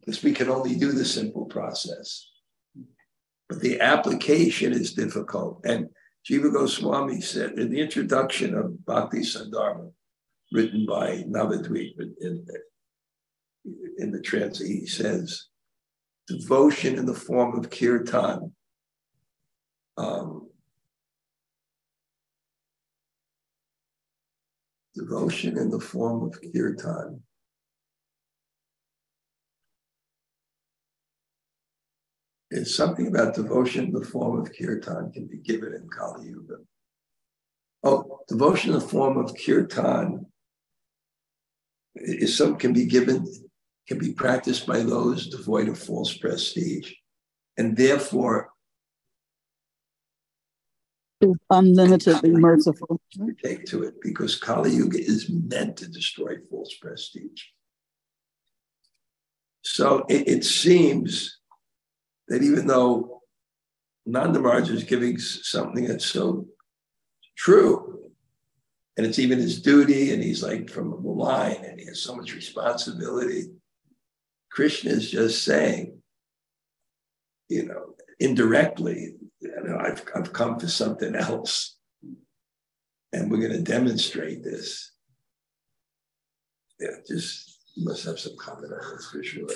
[0.00, 2.26] because we can only do the simple process.
[3.50, 5.60] But the application is difficult.
[5.66, 5.90] And
[6.28, 9.90] Jiva Goswami said in the introduction of Bhakti Sandarbha,
[10.52, 12.46] written by Navadvip in,
[13.96, 15.46] in the transit, he says,
[16.26, 18.52] devotion in the form of kirtan.
[19.96, 20.48] Um,
[24.94, 27.22] devotion in the form of kirtan
[32.50, 36.56] is something about devotion in the form of kirtan can be given in Kali Yuga.
[37.82, 40.26] Oh, devotion in the form of kirtan
[41.94, 43.26] is some can be given,
[43.86, 46.92] can be practiced by those devoid of false prestige,
[47.56, 48.50] and therefore
[51.20, 53.00] is unlimitedly merciful.
[53.42, 57.42] Take to it because Kali Yuga is meant to destroy false prestige.
[59.62, 61.38] So it, it seems
[62.28, 63.22] that even though
[64.06, 66.46] Nanda Maharaj is giving something that's so
[67.36, 68.10] true,
[68.96, 72.16] and it's even his duty, and he's like from the line, and he has so
[72.16, 73.44] much responsibility.
[74.50, 76.00] Krishna is just saying,
[77.48, 81.76] you know, indirectly, you know, I've, I've come for something else,
[83.12, 84.92] and we're going to demonstrate this.
[86.80, 89.48] Yeah, just you must have some comment on this for sure.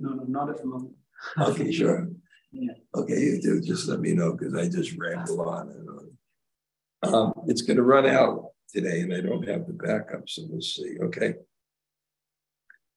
[0.00, 0.94] No, no, not at the moment.
[1.38, 2.08] Okay, sure.
[2.52, 2.72] Yeah.
[2.94, 3.60] Okay, you do.
[3.60, 7.14] Just let me know because I just ramble on and on.
[7.14, 10.60] Um, it's going to run out today, and I don't have the backup, so we'll
[10.60, 10.96] see.
[11.02, 11.34] Okay.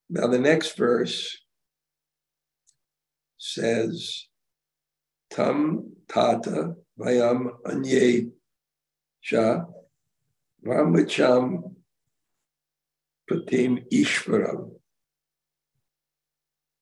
[0.09, 1.37] Now the next verse
[3.37, 4.27] says,
[5.31, 8.31] "Tam tata vayam anye
[9.21, 9.65] cha
[10.65, 11.75] vamacham
[13.29, 14.72] patim ishvaram."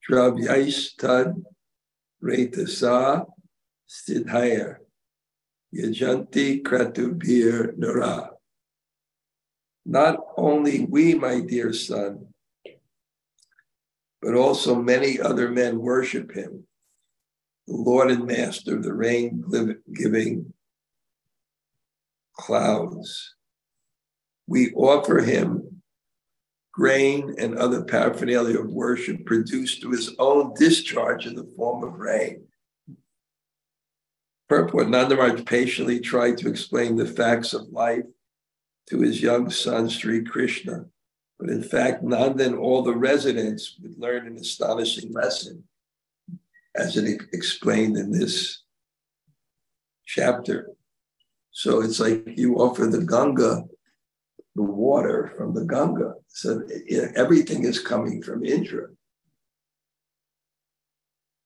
[0.10, 0.95] Shravyais
[2.24, 3.26] Retasa
[3.89, 4.76] Stidhaya
[5.76, 8.32] Yajanti Kratubir Nara.
[9.86, 12.28] Not only we, my dear son,
[14.22, 16.66] but also many other men worship him,
[17.68, 19.43] the Lord and Master of the rain
[19.93, 20.54] giving
[22.38, 23.36] clouds.
[24.47, 25.61] We offer him
[26.82, 31.99] grain, and other paraphernalia of worship produced to his own discharge in the form of
[31.99, 32.43] rain.
[34.49, 38.07] Purport Nandamaj patiently tried to explain the facts of life
[38.89, 40.86] to his young son, Sri Krishna.
[41.39, 45.63] But in fact, Nanda and all the residents would learn an astonishing lesson,
[46.75, 48.63] as it explained in this
[50.07, 50.71] chapter.
[51.51, 53.65] So it's like you offer the Ganga,
[54.56, 56.14] the water from the Ganga.
[56.28, 56.64] So
[57.16, 58.88] everything is coming from Indra.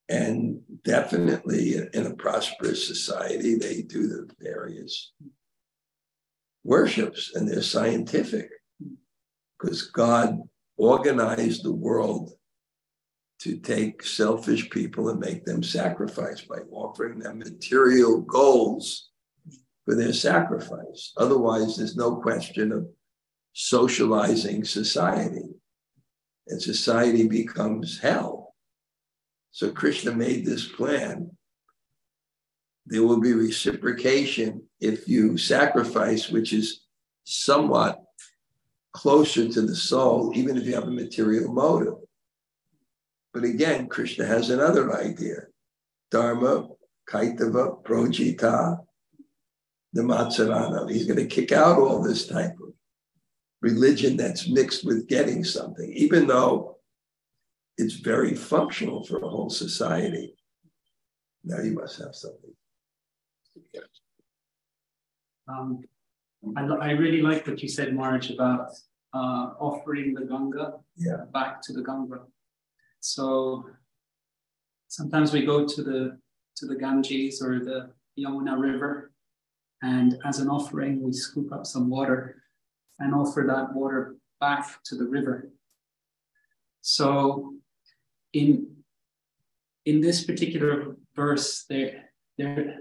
[0.08, 5.12] And definitely in a prosperous society, they do the various
[6.64, 8.49] worships and they're scientific
[9.60, 10.39] because God
[10.78, 12.32] organized the world
[13.39, 19.10] to take selfish people and make them sacrifice by offering them material goals
[19.86, 21.14] for their sacrifice.
[21.18, 22.88] Otherwise, there's no question of
[23.56, 25.49] socializing society,
[26.47, 28.53] and society becomes hell.
[29.51, 31.32] So Krishna made this plan.
[32.86, 36.82] There will be reciprocation if you sacrifice, which is
[37.24, 38.03] somewhat
[38.91, 41.95] closer to the soul, even if you have a material motive.
[43.34, 45.47] But again, Krishna has another idea
[46.12, 46.68] Dharma,
[47.10, 48.80] Kaitava, Projita,
[49.93, 50.91] the Matsarana.
[50.91, 52.56] He's going to kick out all this type
[53.70, 56.78] religion that's mixed with getting something, even though
[57.82, 60.28] it's very functional for a whole society.
[61.43, 62.53] Now you must have something.
[65.47, 65.70] Um,
[66.57, 68.68] I, I really like what you said, Marge, about
[69.20, 71.22] uh, offering the Ganga yeah.
[71.34, 72.22] back to the Ganga.
[72.99, 73.26] So
[74.88, 75.99] sometimes we go to the
[76.57, 77.80] to the Ganges or the
[78.18, 79.11] Yamuna River,
[79.82, 82.22] and as an offering, we scoop up some water
[83.00, 85.52] and offer that water back to the river.
[86.82, 87.56] So
[88.34, 88.76] in
[89.86, 92.80] in this particular verse, there, there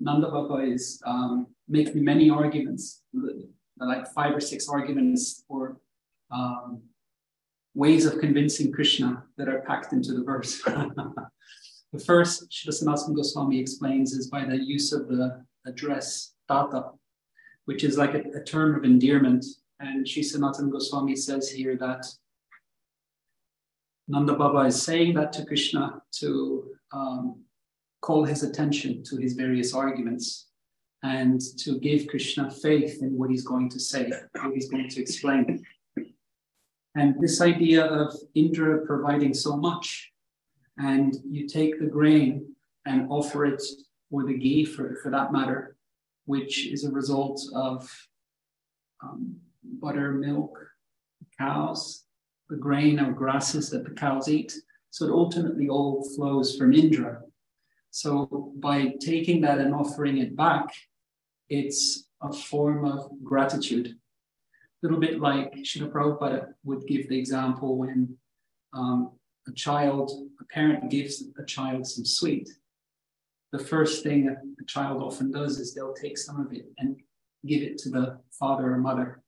[0.00, 3.02] Nanda Baba is um, making many arguments,
[3.78, 5.78] like five or six arguments or
[6.30, 6.82] um,
[7.74, 10.60] ways of convincing Krishna that are packed into the verse.
[11.92, 16.90] the first, Srila Sanatana Goswami explains, is by the use of the address Tata,
[17.64, 19.44] which is like a, a term of endearment.
[19.80, 22.06] And Sri Sanatana Goswami says here that
[24.08, 27.42] Nanda Baba is saying that to Krishna to um,
[28.00, 30.48] call his attention to his various arguments
[31.02, 35.00] and to give Krishna faith in what he's going to say, what he's going to
[35.00, 35.64] explain.
[36.94, 40.12] And this idea of Indra providing so much,
[40.78, 42.54] and you take the grain
[42.84, 43.62] and offer it,
[44.10, 45.76] or the ghee for, for that matter,
[46.32, 47.76] which is a result of
[49.04, 49.20] um,
[49.82, 50.54] butter, milk,
[51.38, 51.82] cows,
[52.48, 54.50] the grain or grasses that the cows eat.
[54.94, 57.14] So it ultimately all flows from Indra.
[57.90, 58.06] So
[58.68, 58.78] by
[59.10, 60.68] taking that and offering it back,
[61.48, 62.98] it's a form of
[63.30, 67.98] gratitude A little bit like Srila Prabhupada would give the example when
[68.78, 69.00] um,
[69.50, 70.06] a child,
[70.42, 72.48] a parent gives a child some sweet.
[73.52, 76.98] The first thing a child often does is they'll take some of it and
[77.46, 79.22] give it to the father or mother.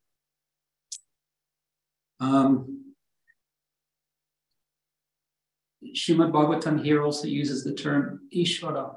[2.20, 2.94] Um,
[5.94, 8.96] Shrimad Bhagavatam here also uses the term Ishvara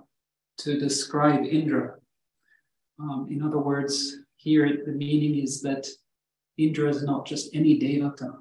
[0.59, 1.95] to describe Indra.
[2.99, 5.87] Um, in other words, here the meaning is that
[6.57, 8.33] Indra is not just any devata,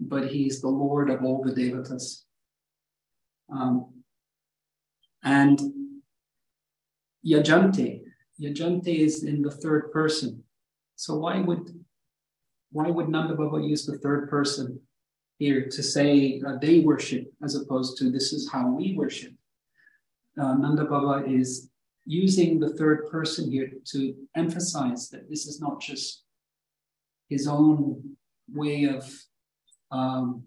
[0.00, 2.24] but he's the lord of all the devatas.
[3.50, 3.92] Um,
[5.22, 5.60] and
[7.28, 8.00] Yajante,
[8.40, 10.42] Yajante is in the third person.
[10.96, 11.84] So why would
[12.70, 14.80] why would Nanda Baba use the third person
[15.38, 19.32] here to say uh, they worship as opposed to this is how we worship?
[20.40, 21.70] Uh, Nanda Baba is
[22.04, 26.24] using the third person here to emphasize that this is not just
[27.28, 28.16] his own
[28.52, 29.04] way of
[29.90, 30.42] um,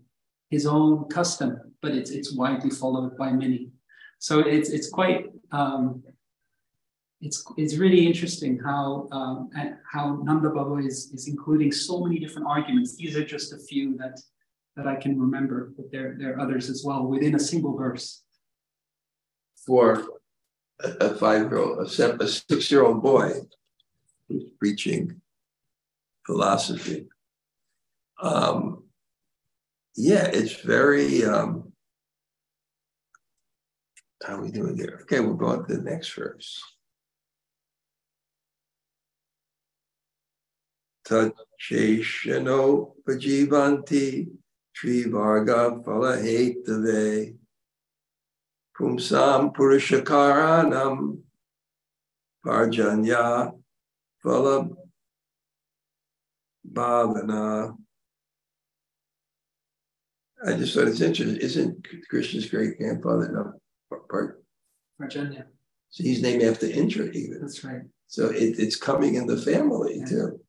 [0.49, 3.71] his own custom, but it's it's widely followed by many.
[4.19, 6.03] So it's it's quite um,
[7.21, 9.49] it's it's really interesting how um,
[9.91, 12.95] how Nanda Baba is is including so many different arguments.
[12.95, 14.19] These are just a few that
[14.75, 18.23] that I can remember, but there there are others as well within a single verse.
[19.65, 20.03] For
[20.79, 23.33] a, five-year-old, a, a six-year-old boy
[24.27, 25.21] who's preaching
[26.25, 27.07] philosophy.
[28.19, 28.85] Um,
[29.95, 31.23] yeah, it's very.
[31.23, 31.73] Um,
[34.23, 35.01] how are we doing here?
[35.03, 36.59] Okay, we'll go on to the next verse.
[41.07, 44.27] Tacheshano pajivanti
[44.75, 47.35] trivarga falahetave
[48.77, 51.19] pumsam purushakaranam
[52.45, 53.53] parjanya
[54.23, 54.69] phala
[56.71, 57.75] bhavana.
[60.43, 61.37] I just thought it's interesting.
[61.37, 64.43] Isn't Krishna's great grandfather no part?
[64.99, 65.45] Parjanya.
[65.89, 67.41] So he's named after Indra, even.
[67.41, 67.81] That's right.
[68.07, 70.05] So it, it's coming in the family yeah.
[70.05, 70.39] too.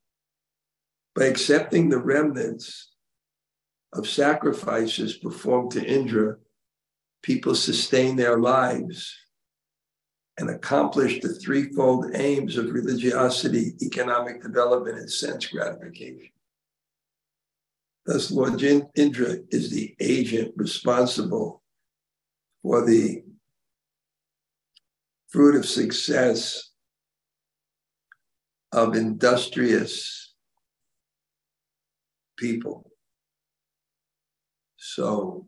[1.15, 2.91] By accepting the remnants
[3.93, 6.37] of sacrifices performed to Indra,
[7.21, 9.15] people sustain their lives
[10.39, 16.29] and accomplish the threefold aims of religiosity, economic development, and sense gratification.
[18.05, 21.61] Thus, Lord Indra is the agent responsible
[22.63, 23.23] for the
[25.29, 26.71] fruit of success
[28.71, 30.22] of industrious
[32.37, 32.89] people.
[34.77, 35.47] So,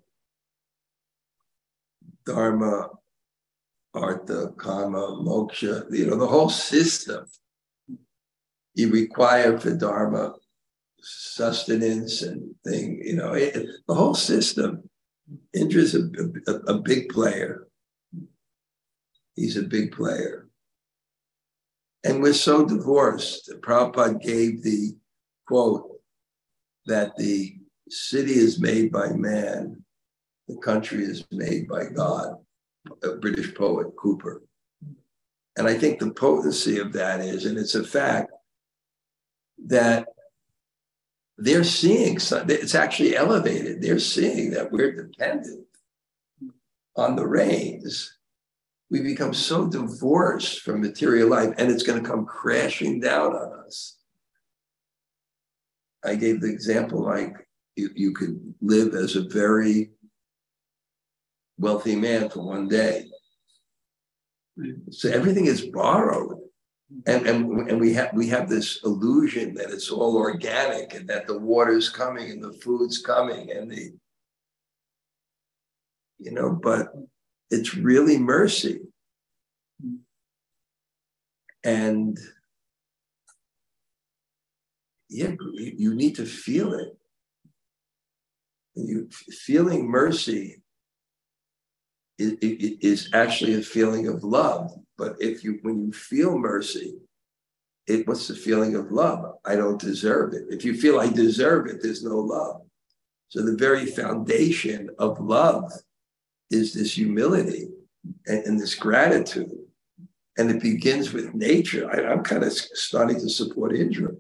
[2.26, 2.90] Dharma,
[3.94, 7.26] Artha, Karma, Moksha, you know, the whole system
[8.74, 10.34] you require for Dharma
[11.02, 14.90] sustenance and thing, you know, it, the whole system.
[15.54, 16.10] Indra's a,
[16.48, 17.68] a, a big player.
[19.36, 20.48] He's a big player.
[22.04, 23.52] And we're so divorced.
[23.62, 24.96] Prabhupada gave the
[25.48, 25.95] quote
[26.86, 27.58] that the
[27.90, 29.84] city is made by man,
[30.48, 32.36] the country is made by God,
[33.04, 34.42] a British poet, Cowper.
[35.58, 38.32] And I think the potency of that is, and it's a fact,
[39.68, 40.08] that
[41.38, 43.82] they're seeing it's actually elevated.
[43.82, 45.66] They're seeing that we're dependent
[46.96, 48.18] on the rains.
[48.90, 53.66] We become so divorced from material life, and it's going to come crashing down on
[53.66, 53.98] us.
[56.06, 57.36] I gave the example like
[57.76, 59.92] you, you could live as a very
[61.58, 63.06] wealthy man for one day.
[64.92, 66.40] So everything is borrowed
[67.08, 71.28] and and and we have we have this illusion that it's all organic and that
[71.28, 73.94] the water's coming and the food's coming and the
[76.20, 76.94] you know but
[77.50, 78.82] it's really mercy
[81.64, 82.20] and
[85.20, 86.92] yeah you need to feel it
[88.76, 89.08] you
[89.48, 90.62] feeling mercy
[92.18, 96.98] is, is actually a feeling of love but if you, when you feel mercy,
[97.88, 99.36] it what's the feeling of love?
[99.46, 100.46] I don't deserve it.
[100.50, 102.62] If you feel I deserve it, there's no love.
[103.28, 105.72] So the very foundation of love
[106.50, 107.68] is this humility
[108.26, 109.52] and, and this gratitude.
[110.38, 111.90] And it begins with nature.
[111.92, 114.12] I, am kind of starting to support Indra.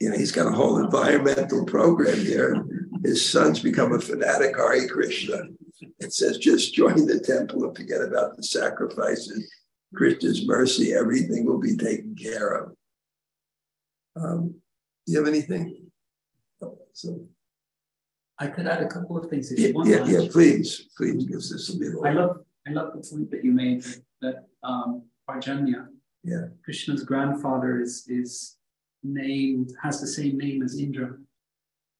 [0.00, 2.64] You know, he's got a whole environmental program here.
[3.02, 5.44] His son's become a fanatic Hare Krishna.
[6.00, 9.50] It says just join the temple and forget about the sacrifices.
[9.94, 12.72] Krishna's mercy, everything will be taken care of.
[14.16, 14.54] Um,
[15.06, 15.86] do you have anything?
[16.92, 17.26] So,
[18.38, 19.52] I could add a couple of things.
[19.52, 22.38] If yeah, you want yeah, yeah, please, please, because this will be the I love,
[22.66, 23.84] I love the point that you made
[24.22, 25.88] that um, Parjanya,
[26.24, 28.55] yeah, Krishna's grandfather is is
[29.14, 31.16] named has the same name as Indra.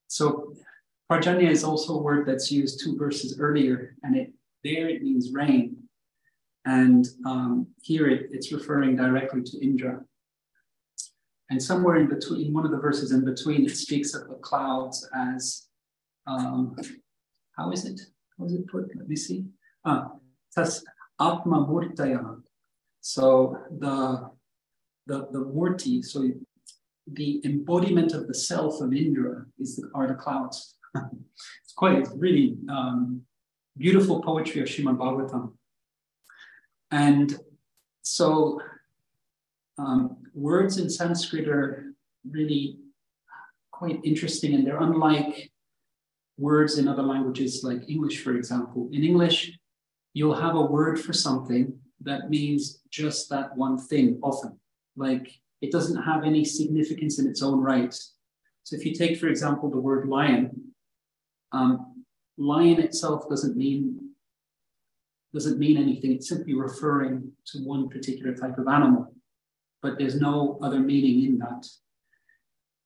[0.08, 0.54] So
[1.10, 4.32] Parjanya is also a word that's used two verses earlier, and it
[4.64, 5.76] there it means rain.
[6.64, 10.00] And um, here it, it's referring directly to Indra.
[11.48, 15.08] And somewhere in between, one of the verses in between, it speaks of the clouds
[15.14, 15.68] as,
[16.26, 16.74] um,
[17.56, 18.00] how is it?
[18.36, 18.90] How is it put?
[18.96, 19.44] Let me see.
[19.84, 20.10] Ah,
[20.56, 22.42] atma murtaya.
[23.00, 24.28] So the,
[25.06, 26.28] the, the murti, so
[27.12, 30.76] the embodiment of the self of Indra is the, are the clouds.
[30.94, 33.22] it's quite really um,
[33.76, 35.52] beautiful poetry of Srimad Bhagavatam.
[36.90, 37.38] And
[38.02, 38.60] so
[39.78, 41.94] um, words in Sanskrit are
[42.28, 42.78] really
[43.70, 45.50] quite interesting and they're unlike
[46.38, 48.88] words in other languages like English, for example.
[48.92, 49.52] In English,
[50.14, 54.58] you'll have a word for something that means just that one thing often.
[54.96, 55.30] Like
[55.60, 57.94] it doesn't have any significance in its own right.
[58.62, 60.72] So if you take, for example, the word lion,
[61.52, 62.04] um,
[62.36, 64.00] lion itself doesn't mean
[65.32, 66.12] doesn't mean anything.
[66.12, 69.12] It's simply referring to one particular type of animal,
[69.82, 71.66] but there's no other meaning in that.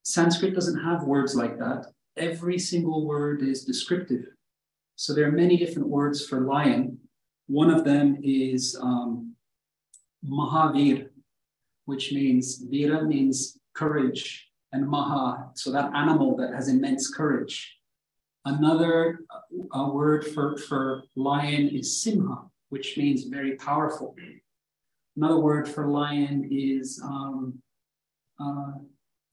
[0.03, 1.87] Sanskrit doesn't have words like that.
[2.16, 4.25] Every single word is descriptive.
[4.97, 6.99] So there are many different words for lion.
[7.47, 9.37] One of them is um,
[10.29, 11.10] Mahavir,
[11.91, 17.76] which means Vira means courage, and Maha, so that animal that has immense courage.
[18.45, 19.20] Another
[19.74, 22.36] uh, word for, for lion is simha,
[22.68, 24.14] which means very powerful.
[25.16, 27.59] Another word for lion is um,
[28.38, 28.74] uh,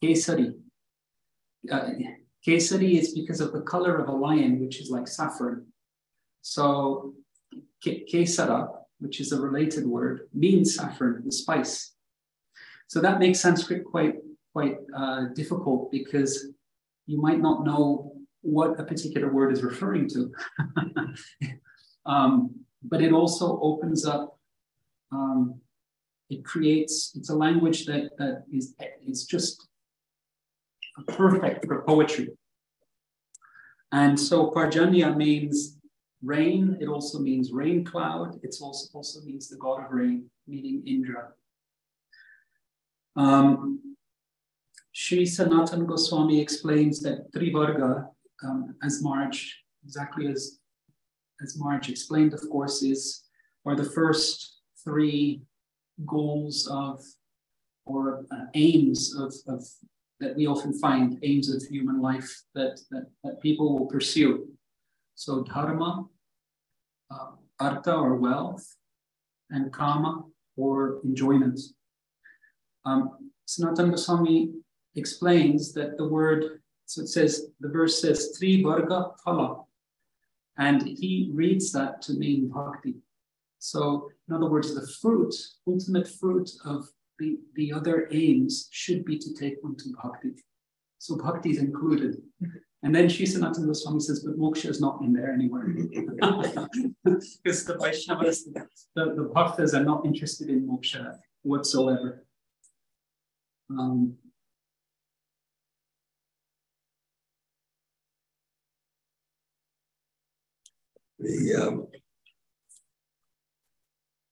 [0.03, 0.55] kesari.
[1.71, 1.89] Uh,
[2.45, 5.67] kesari is because of the color of a lion, which is like saffron.
[6.41, 7.13] So
[7.83, 11.93] ke- kesara which is a related word, means saffron, the spice.
[12.87, 14.15] So that makes Sanskrit quite
[14.53, 16.47] quite uh, difficult because
[17.05, 20.31] you might not know what a particular word is referring to.
[22.05, 24.39] um, but it also opens up,
[25.11, 25.59] um,
[26.29, 28.73] it creates, it's a language that, that is,
[29.05, 29.67] is just
[31.07, 32.29] perfect for poetry.
[33.91, 35.77] And so Parjanya means
[36.23, 36.77] rain.
[36.81, 38.39] It also means rain cloud.
[38.43, 41.29] It also, also means the god of rain, meaning Indra.
[43.17, 43.95] Um,
[44.91, 48.07] Sri Sanatan Goswami explains that Trivarga,
[48.43, 50.59] um, as Marge, exactly as,
[51.43, 53.23] as Marge explained, of course, is
[53.65, 55.41] are the first three
[56.05, 57.03] goals of
[57.85, 59.65] or uh, aims of, of
[60.19, 64.47] that we often find aims of human life that, that, that people will pursue.
[65.15, 66.05] So dharma,
[67.11, 68.65] uh, artha or wealth,
[69.49, 70.23] and kama
[70.55, 71.59] or enjoyment.
[72.87, 74.53] Um, Sanatan Goswami
[74.95, 79.65] explains that the word, so it says, the verse says, Tri Varga Phala.
[80.57, 82.95] And he reads that to mean bhakti.
[83.59, 85.35] So, in other words, the fruit,
[85.67, 86.87] ultimate fruit of
[87.19, 90.31] the, the other aims should be to take one to bhakti.
[90.99, 92.17] So bhakti is included.
[92.83, 95.67] And then Sri Sanatana Goswami says, but moksha is not in there anywhere.
[97.03, 98.43] because the Vaishnavas,
[98.95, 102.26] the, the bhaktas are not interested in moksha whatsoever.
[103.69, 104.15] Um,
[111.19, 111.87] the um,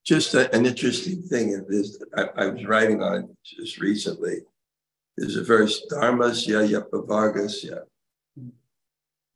[0.06, 4.38] just a, an interesting thing in this, I, I, was writing on just recently.
[5.16, 7.80] There's a verse, Dharmasya Yapavargasya.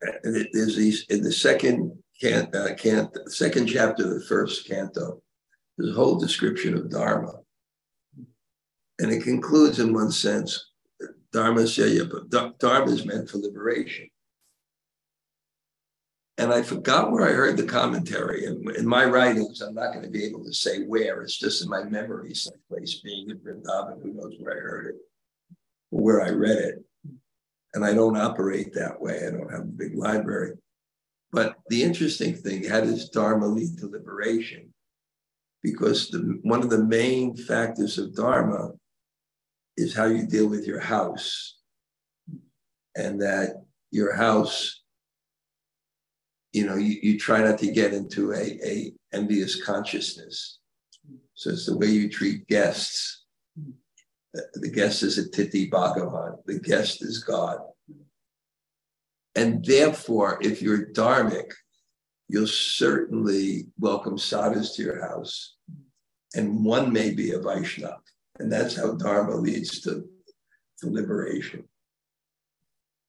[0.01, 4.67] And it, there's these, in the second cant, uh, cant, second chapter of the first
[4.69, 5.21] canto,
[5.77, 7.41] there's a whole description of Dharma.
[9.01, 10.73] And it concludes in one sense,
[11.33, 11.67] Dharma
[12.59, 14.09] Dharma is meant for liberation.
[16.37, 18.45] And I forgot where I heard the commentary.
[18.45, 21.23] And in my writings, I'm not going to be able to say where.
[21.23, 24.95] It's just in my memory someplace, being in Vrindavan, who knows where I heard it,
[25.91, 26.85] or where I read it.
[27.73, 29.27] And I don't operate that way.
[29.27, 30.53] I don't have a big library.
[31.33, 34.75] But the interesting thing, how does Dharma lead to liberation?
[35.63, 38.73] Because the, one of the main factors of Dharma
[39.81, 41.57] is how you deal with your house.
[42.97, 44.81] And that your house
[46.53, 50.59] you know, you, you try not to get into a, a envious consciousness.
[51.35, 53.25] So it's the way you treat guests.
[54.33, 56.39] The guest is Atithi Bhagavan.
[56.47, 57.59] The guest is God.
[59.35, 61.51] And therefore, if you're dharmic,
[62.29, 65.57] you'll certainly welcome sadhus to your house.
[66.35, 67.99] And one may be a Vaishnav.
[68.41, 70.05] And that's how Dharma leads to,
[70.79, 71.65] to liberation.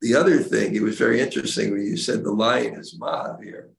[0.02, 3.70] The other thing, it was very interesting when you said the lion is Mahavir.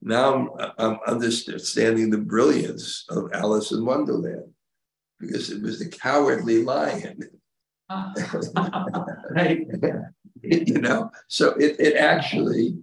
[0.00, 4.52] Now I'm, I'm understanding the brilliance of Alice in Wonderland
[5.18, 7.20] because it was the cowardly lion.
[9.30, 9.66] right.
[10.42, 12.78] you know, so it, it actually,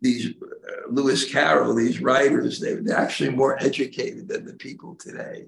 [0.00, 5.46] these uh, Lewis Carroll, these writers, they, they're actually more educated than the people today.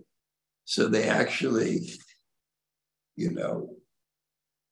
[0.69, 1.89] So they actually,
[3.17, 3.71] you know,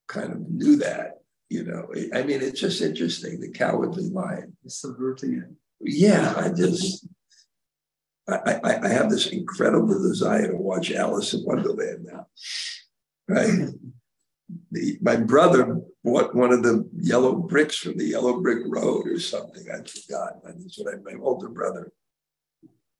[0.09, 1.23] kind of knew that.
[1.49, 3.41] You know, I mean, it's just interesting.
[3.41, 5.51] The cowardly lion, subverting it.
[5.81, 7.07] Yeah, I just,
[8.29, 12.27] I, I, I have this incredible desire to watch Alice in Wonderland now.
[13.27, 13.71] Right.
[14.73, 19.19] The, my brother bought one of the yellow bricks from the yellow brick road or
[19.19, 19.65] something.
[19.73, 20.43] I forgot.
[20.45, 21.91] That's what I, my older brother.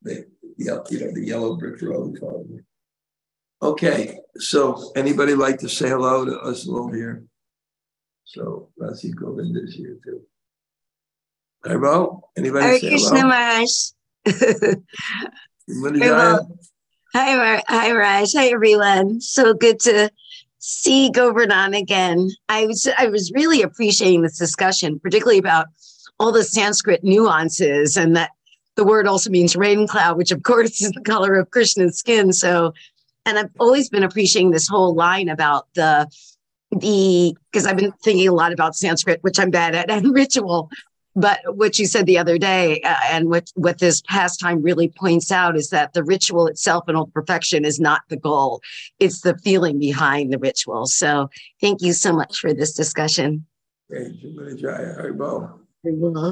[0.01, 0.25] The,
[0.57, 2.61] you know, the yellow brick road called me.
[3.61, 7.23] Okay, so anybody like to say hello to us over here?
[8.23, 10.21] So Rasi Govind is here too.
[11.63, 13.29] Hello, anybody Hare say Krishna hello?
[15.67, 16.41] Maharaj.
[17.15, 18.33] Hi, hi, Raj.
[18.35, 19.21] Hi, everyone.
[19.21, 20.11] So good to
[20.59, 22.29] see Govardhan again.
[22.49, 25.65] I was I was really appreciating this discussion, particularly about
[26.19, 28.31] all the Sanskrit nuances and that
[28.75, 32.33] the word also means rain cloud, which of course is the color of Krishna's skin.
[32.33, 32.73] So
[33.27, 36.09] and I've always been appreciating this whole line about the
[36.71, 40.69] the because I've been thinking a lot about Sanskrit, which I'm bad at, and ritual.
[41.15, 45.31] But what you said the other day, uh, and what what this pastime really points
[45.31, 48.61] out is that the ritual itself in all perfection is not the goal;
[48.99, 50.85] it's the feeling behind the ritual.
[50.85, 53.45] So, thank you so much for this discussion.
[53.91, 54.11] Okay,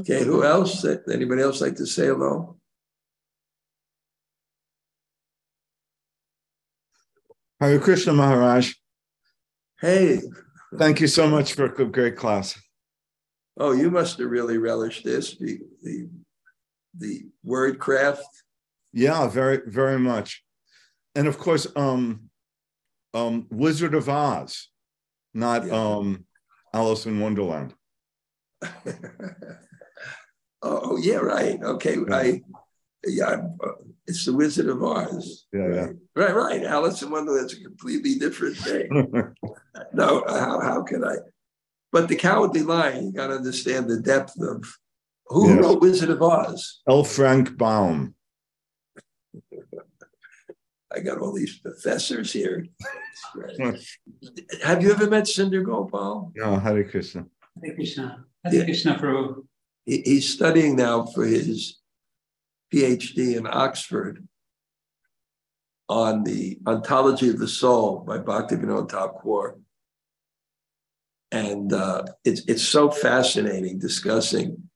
[0.01, 0.85] Okay, who else?
[0.85, 2.55] Anybody else like to say hello?
[7.59, 8.73] Hare Krishna Maharaj.
[9.79, 10.19] Hey,
[10.77, 12.59] Thank you so much for a great class.
[13.57, 16.09] oh, you must have really relished this, the, the,
[16.97, 18.25] the word craft.
[18.91, 20.43] Yeah, very, very much.
[21.15, 22.29] And of course, um,
[23.13, 24.67] um, Wizard of Oz,
[25.33, 25.73] not Yeah.
[25.73, 26.25] um,
[26.73, 27.73] Alice in Wonderland.
[30.67, 31.61] Oh, yeah, right.
[31.61, 32.41] Okay, I,
[33.05, 33.71] yeah, uh,
[34.07, 35.45] it's the Wizard of Oz.
[35.53, 35.87] Yeah, yeah.
[36.15, 36.63] Right, right.
[36.63, 39.33] Alice in Wonderland's a completely different thing.
[39.93, 41.15] No, how, how can I?
[41.91, 44.63] But the Cowardly Lion, you got to understand the depth of
[45.27, 45.61] who Yes.
[45.63, 46.81] wrote Wizard of Oz.
[46.87, 47.03] L.
[47.03, 48.13] Frank Baum.
[50.93, 52.65] I got all these professors here.
[54.63, 56.31] Have you ever met Sundar Gopal?
[56.35, 57.25] No, Hare Krishna.
[57.63, 58.25] Hare Krishna.
[58.45, 59.45] Hare Krishna Prabhu.
[59.85, 61.79] He, he's studying now for his
[62.73, 64.27] PhD in Oxford
[65.87, 69.59] on the ontology of the soul by Bhaktivinoda Thakur.
[71.31, 74.69] And uh, it's it's so fascinating discussing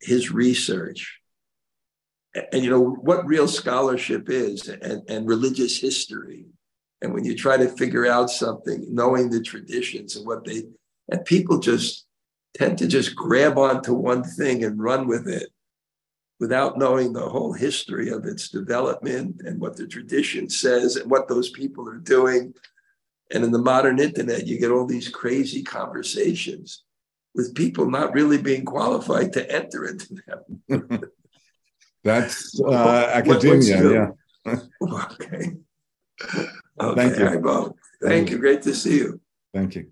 [0.00, 1.20] his research
[2.34, 6.46] and, and, you know what real scholarship is and, and religious history.
[7.00, 10.64] And when you try to figure out something, knowing the traditions and what they
[11.10, 12.06] and people just
[12.56, 15.50] tend to just grab onto one thing and run with it
[16.44, 21.26] without knowing the whole history of its development and what the tradition says and what
[21.26, 22.52] those people are doing.
[23.32, 26.82] And in the modern internet, you get all these crazy conversations
[27.34, 31.00] with people not really being qualified to enter into them.
[32.04, 34.12] That's uh, academia.
[34.44, 34.56] Yeah.
[34.82, 35.56] okay.
[36.20, 37.26] Thank Okay, you.
[37.26, 37.76] all right, Bo.
[38.02, 38.36] Thank you.
[38.36, 39.18] Great to see you.
[39.54, 39.86] Thank you.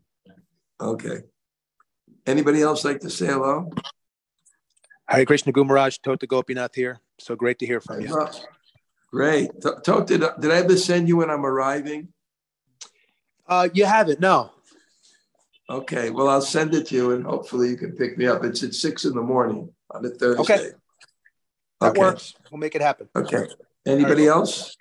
[0.79, 1.21] Okay.
[2.27, 3.71] Anybody else like to say hello?
[5.13, 6.99] Hare Krishna Gumaraj, Tota Gopinath here.
[7.19, 8.27] So great to hear from you.
[9.11, 9.61] Great.
[9.61, 12.09] To- Tote, did, did I ever send you when I'm arriving?
[13.47, 14.51] Uh, you haven't, no.
[15.69, 18.43] Okay, well, I'll send it to you and hopefully you can pick me up.
[18.45, 20.43] It's at six in the morning on a Thursday.
[20.43, 20.71] Okay.
[21.81, 22.01] That Okay.
[22.01, 22.35] works.
[22.51, 23.09] We'll make it happen.
[23.15, 23.47] Okay.
[23.87, 24.77] Anybody else?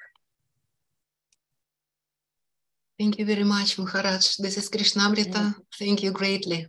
[2.97, 4.37] Thank you very much, Maharaj.
[4.37, 5.55] This is Krishnamrita.
[5.77, 6.67] Thank you greatly.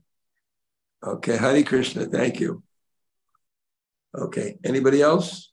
[1.04, 2.62] Okay, Hare Krishna, thank you.
[4.14, 5.50] Okay, anybody else?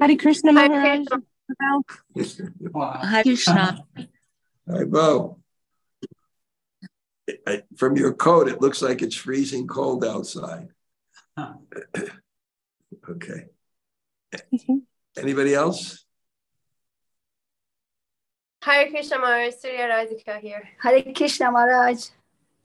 [0.00, 1.06] Hare Krishna Maharaj.
[2.72, 2.92] Wow.
[3.02, 3.84] Hare Krishna.
[4.70, 5.40] Hi, Bo.
[7.46, 10.68] I- From your coat, it looks like it's freezing cold outside.
[11.36, 11.54] Huh.
[13.10, 13.46] Okay.
[14.54, 14.76] Mm-hmm.
[15.16, 16.04] Anybody else?
[18.62, 20.68] Hare Krishna Maharaj, Surya Radhika here.
[20.80, 22.06] Hare Krishna Maharaj.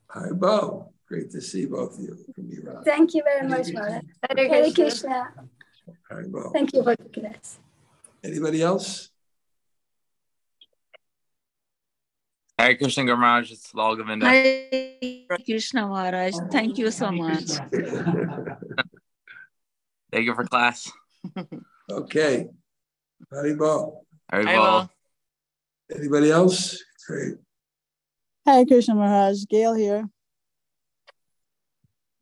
[0.10, 0.93] Hi, Bo.
[1.14, 2.84] Great to see both of you from Iran.
[2.84, 4.02] Thank you very much, Maharaj.
[4.36, 5.32] Hare Krishna.
[6.10, 6.50] Hi, Bo.
[6.50, 7.60] Thank you for the class.
[8.24, 9.12] Anybody else?
[12.58, 14.26] Hare Krishna Gamaraj, it's Lal Govinda.
[14.26, 16.34] Hare Krishna Maharaj.
[16.52, 17.50] Thank you so much.
[20.12, 20.92] Thank you for class.
[21.92, 22.50] Okay.
[23.32, 24.02] Howdy, Bo.
[24.32, 24.66] Hare Hare Bol.
[24.66, 24.90] Bol.
[25.96, 26.84] Anybody else?
[27.06, 27.36] Great.
[28.48, 30.10] Hare Krishna Maharaj, Gail here.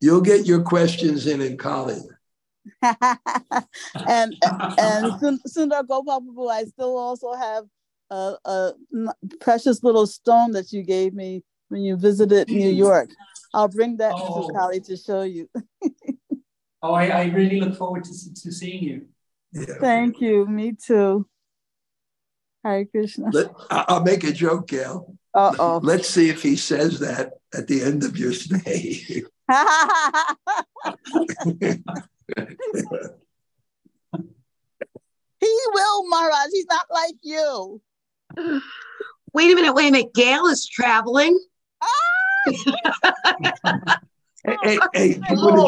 [0.01, 2.03] You'll get your questions in in college.
[2.81, 4.35] and
[4.77, 7.65] and Sun- Sundar Gopal Prabhu, I still also have
[8.11, 8.73] a
[9.39, 13.09] precious little stone that you gave me when you visited New York.
[13.53, 14.47] I'll bring that Oh.
[14.47, 15.49] to Kali to show you.
[16.83, 19.05] Oh, I, I really look forward to, to seeing you.
[19.53, 19.75] Yeah.
[19.79, 20.47] Thank you.
[20.47, 21.27] Me too.
[22.63, 23.29] Hare Krishna.
[23.31, 25.15] Let, I'll make a joke, Gail.
[25.31, 25.79] Uh oh.
[25.83, 29.21] Let's see if he says that at the end of your stay.
[35.39, 36.49] He will, Maharaj.
[36.51, 37.81] He's not like you.
[39.33, 40.13] Wait a minute, wait a minute.
[40.13, 41.39] Gail is traveling.
[42.45, 42.55] hey,
[44.63, 45.19] hey, hey,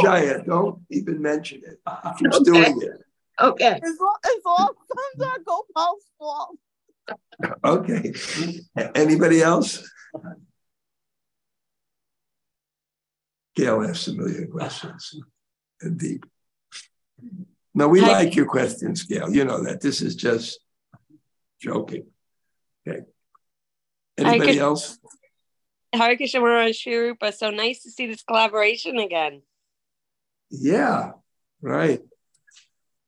[0.02, 1.80] Jaya, don't even mention it.
[2.20, 2.44] She's Okay.
[2.44, 3.00] doing it.
[3.42, 3.80] Okay.
[3.82, 6.58] It's all, it's all Sundar Gopal's fault.
[7.66, 8.14] Okay.
[8.96, 9.90] Anybody else?
[13.56, 15.16] Gail asks a million questions
[15.82, 16.26] and deep.
[17.76, 18.24] No, we Hi.
[18.24, 19.30] like your questions, Gail.
[19.32, 19.82] You know that.
[19.82, 20.60] This is just
[21.60, 22.06] joking.
[22.88, 23.02] Okay.
[24.18, 25.00] Anybody could- else?
[25.94, 27.32] Hare Krishna Maharaj Sri Rupa.
[27.32, 29.44] So nice to see this collaboration again.
[30.50, 31.12] Yeah,
[31.62, 32.02] right.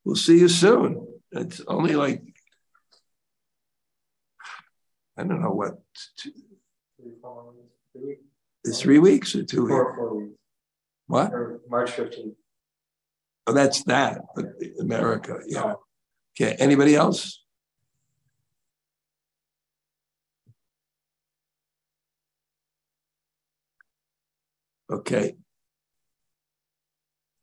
[0.04, 1.08] We'll see you soon.
[1.32, 2.22] It's only like,
[5.18, 5.80] I don't know what,
[6.18, 6.32] two,
[7.00, 8.24] it's
[8.74, 10.36] three weeks or two four, four weeks?
[11.07, 11.34] What?
[11.34, 12.36] Or March 15th.
[13.47, 14.22] Oh, that's that,
[14.80, 15.39] America.
[15.47, 15.76] Yeah.
[16.39, 16.55] Okay.
[16.57, 17.43] Anybody else?
[24.91, 25.36] Okay.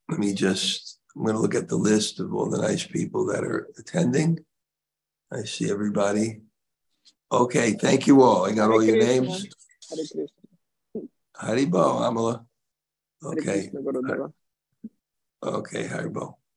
[0.09, 3.27] Let me just, I'm going to look at the list of all the nice people
[3.27, 4.45] that are attending.
[5.33, 6.41] I see everybody.
[7.31, 7.73] Okay.
[7.73, 8.45] Thank you all.
[8.45, 9.47] I got all your names.
[11.43, 12.47] Haribol, Amala.
[13.23, 13.71] Okay,
[15.43, 16.42] okay, Haribol.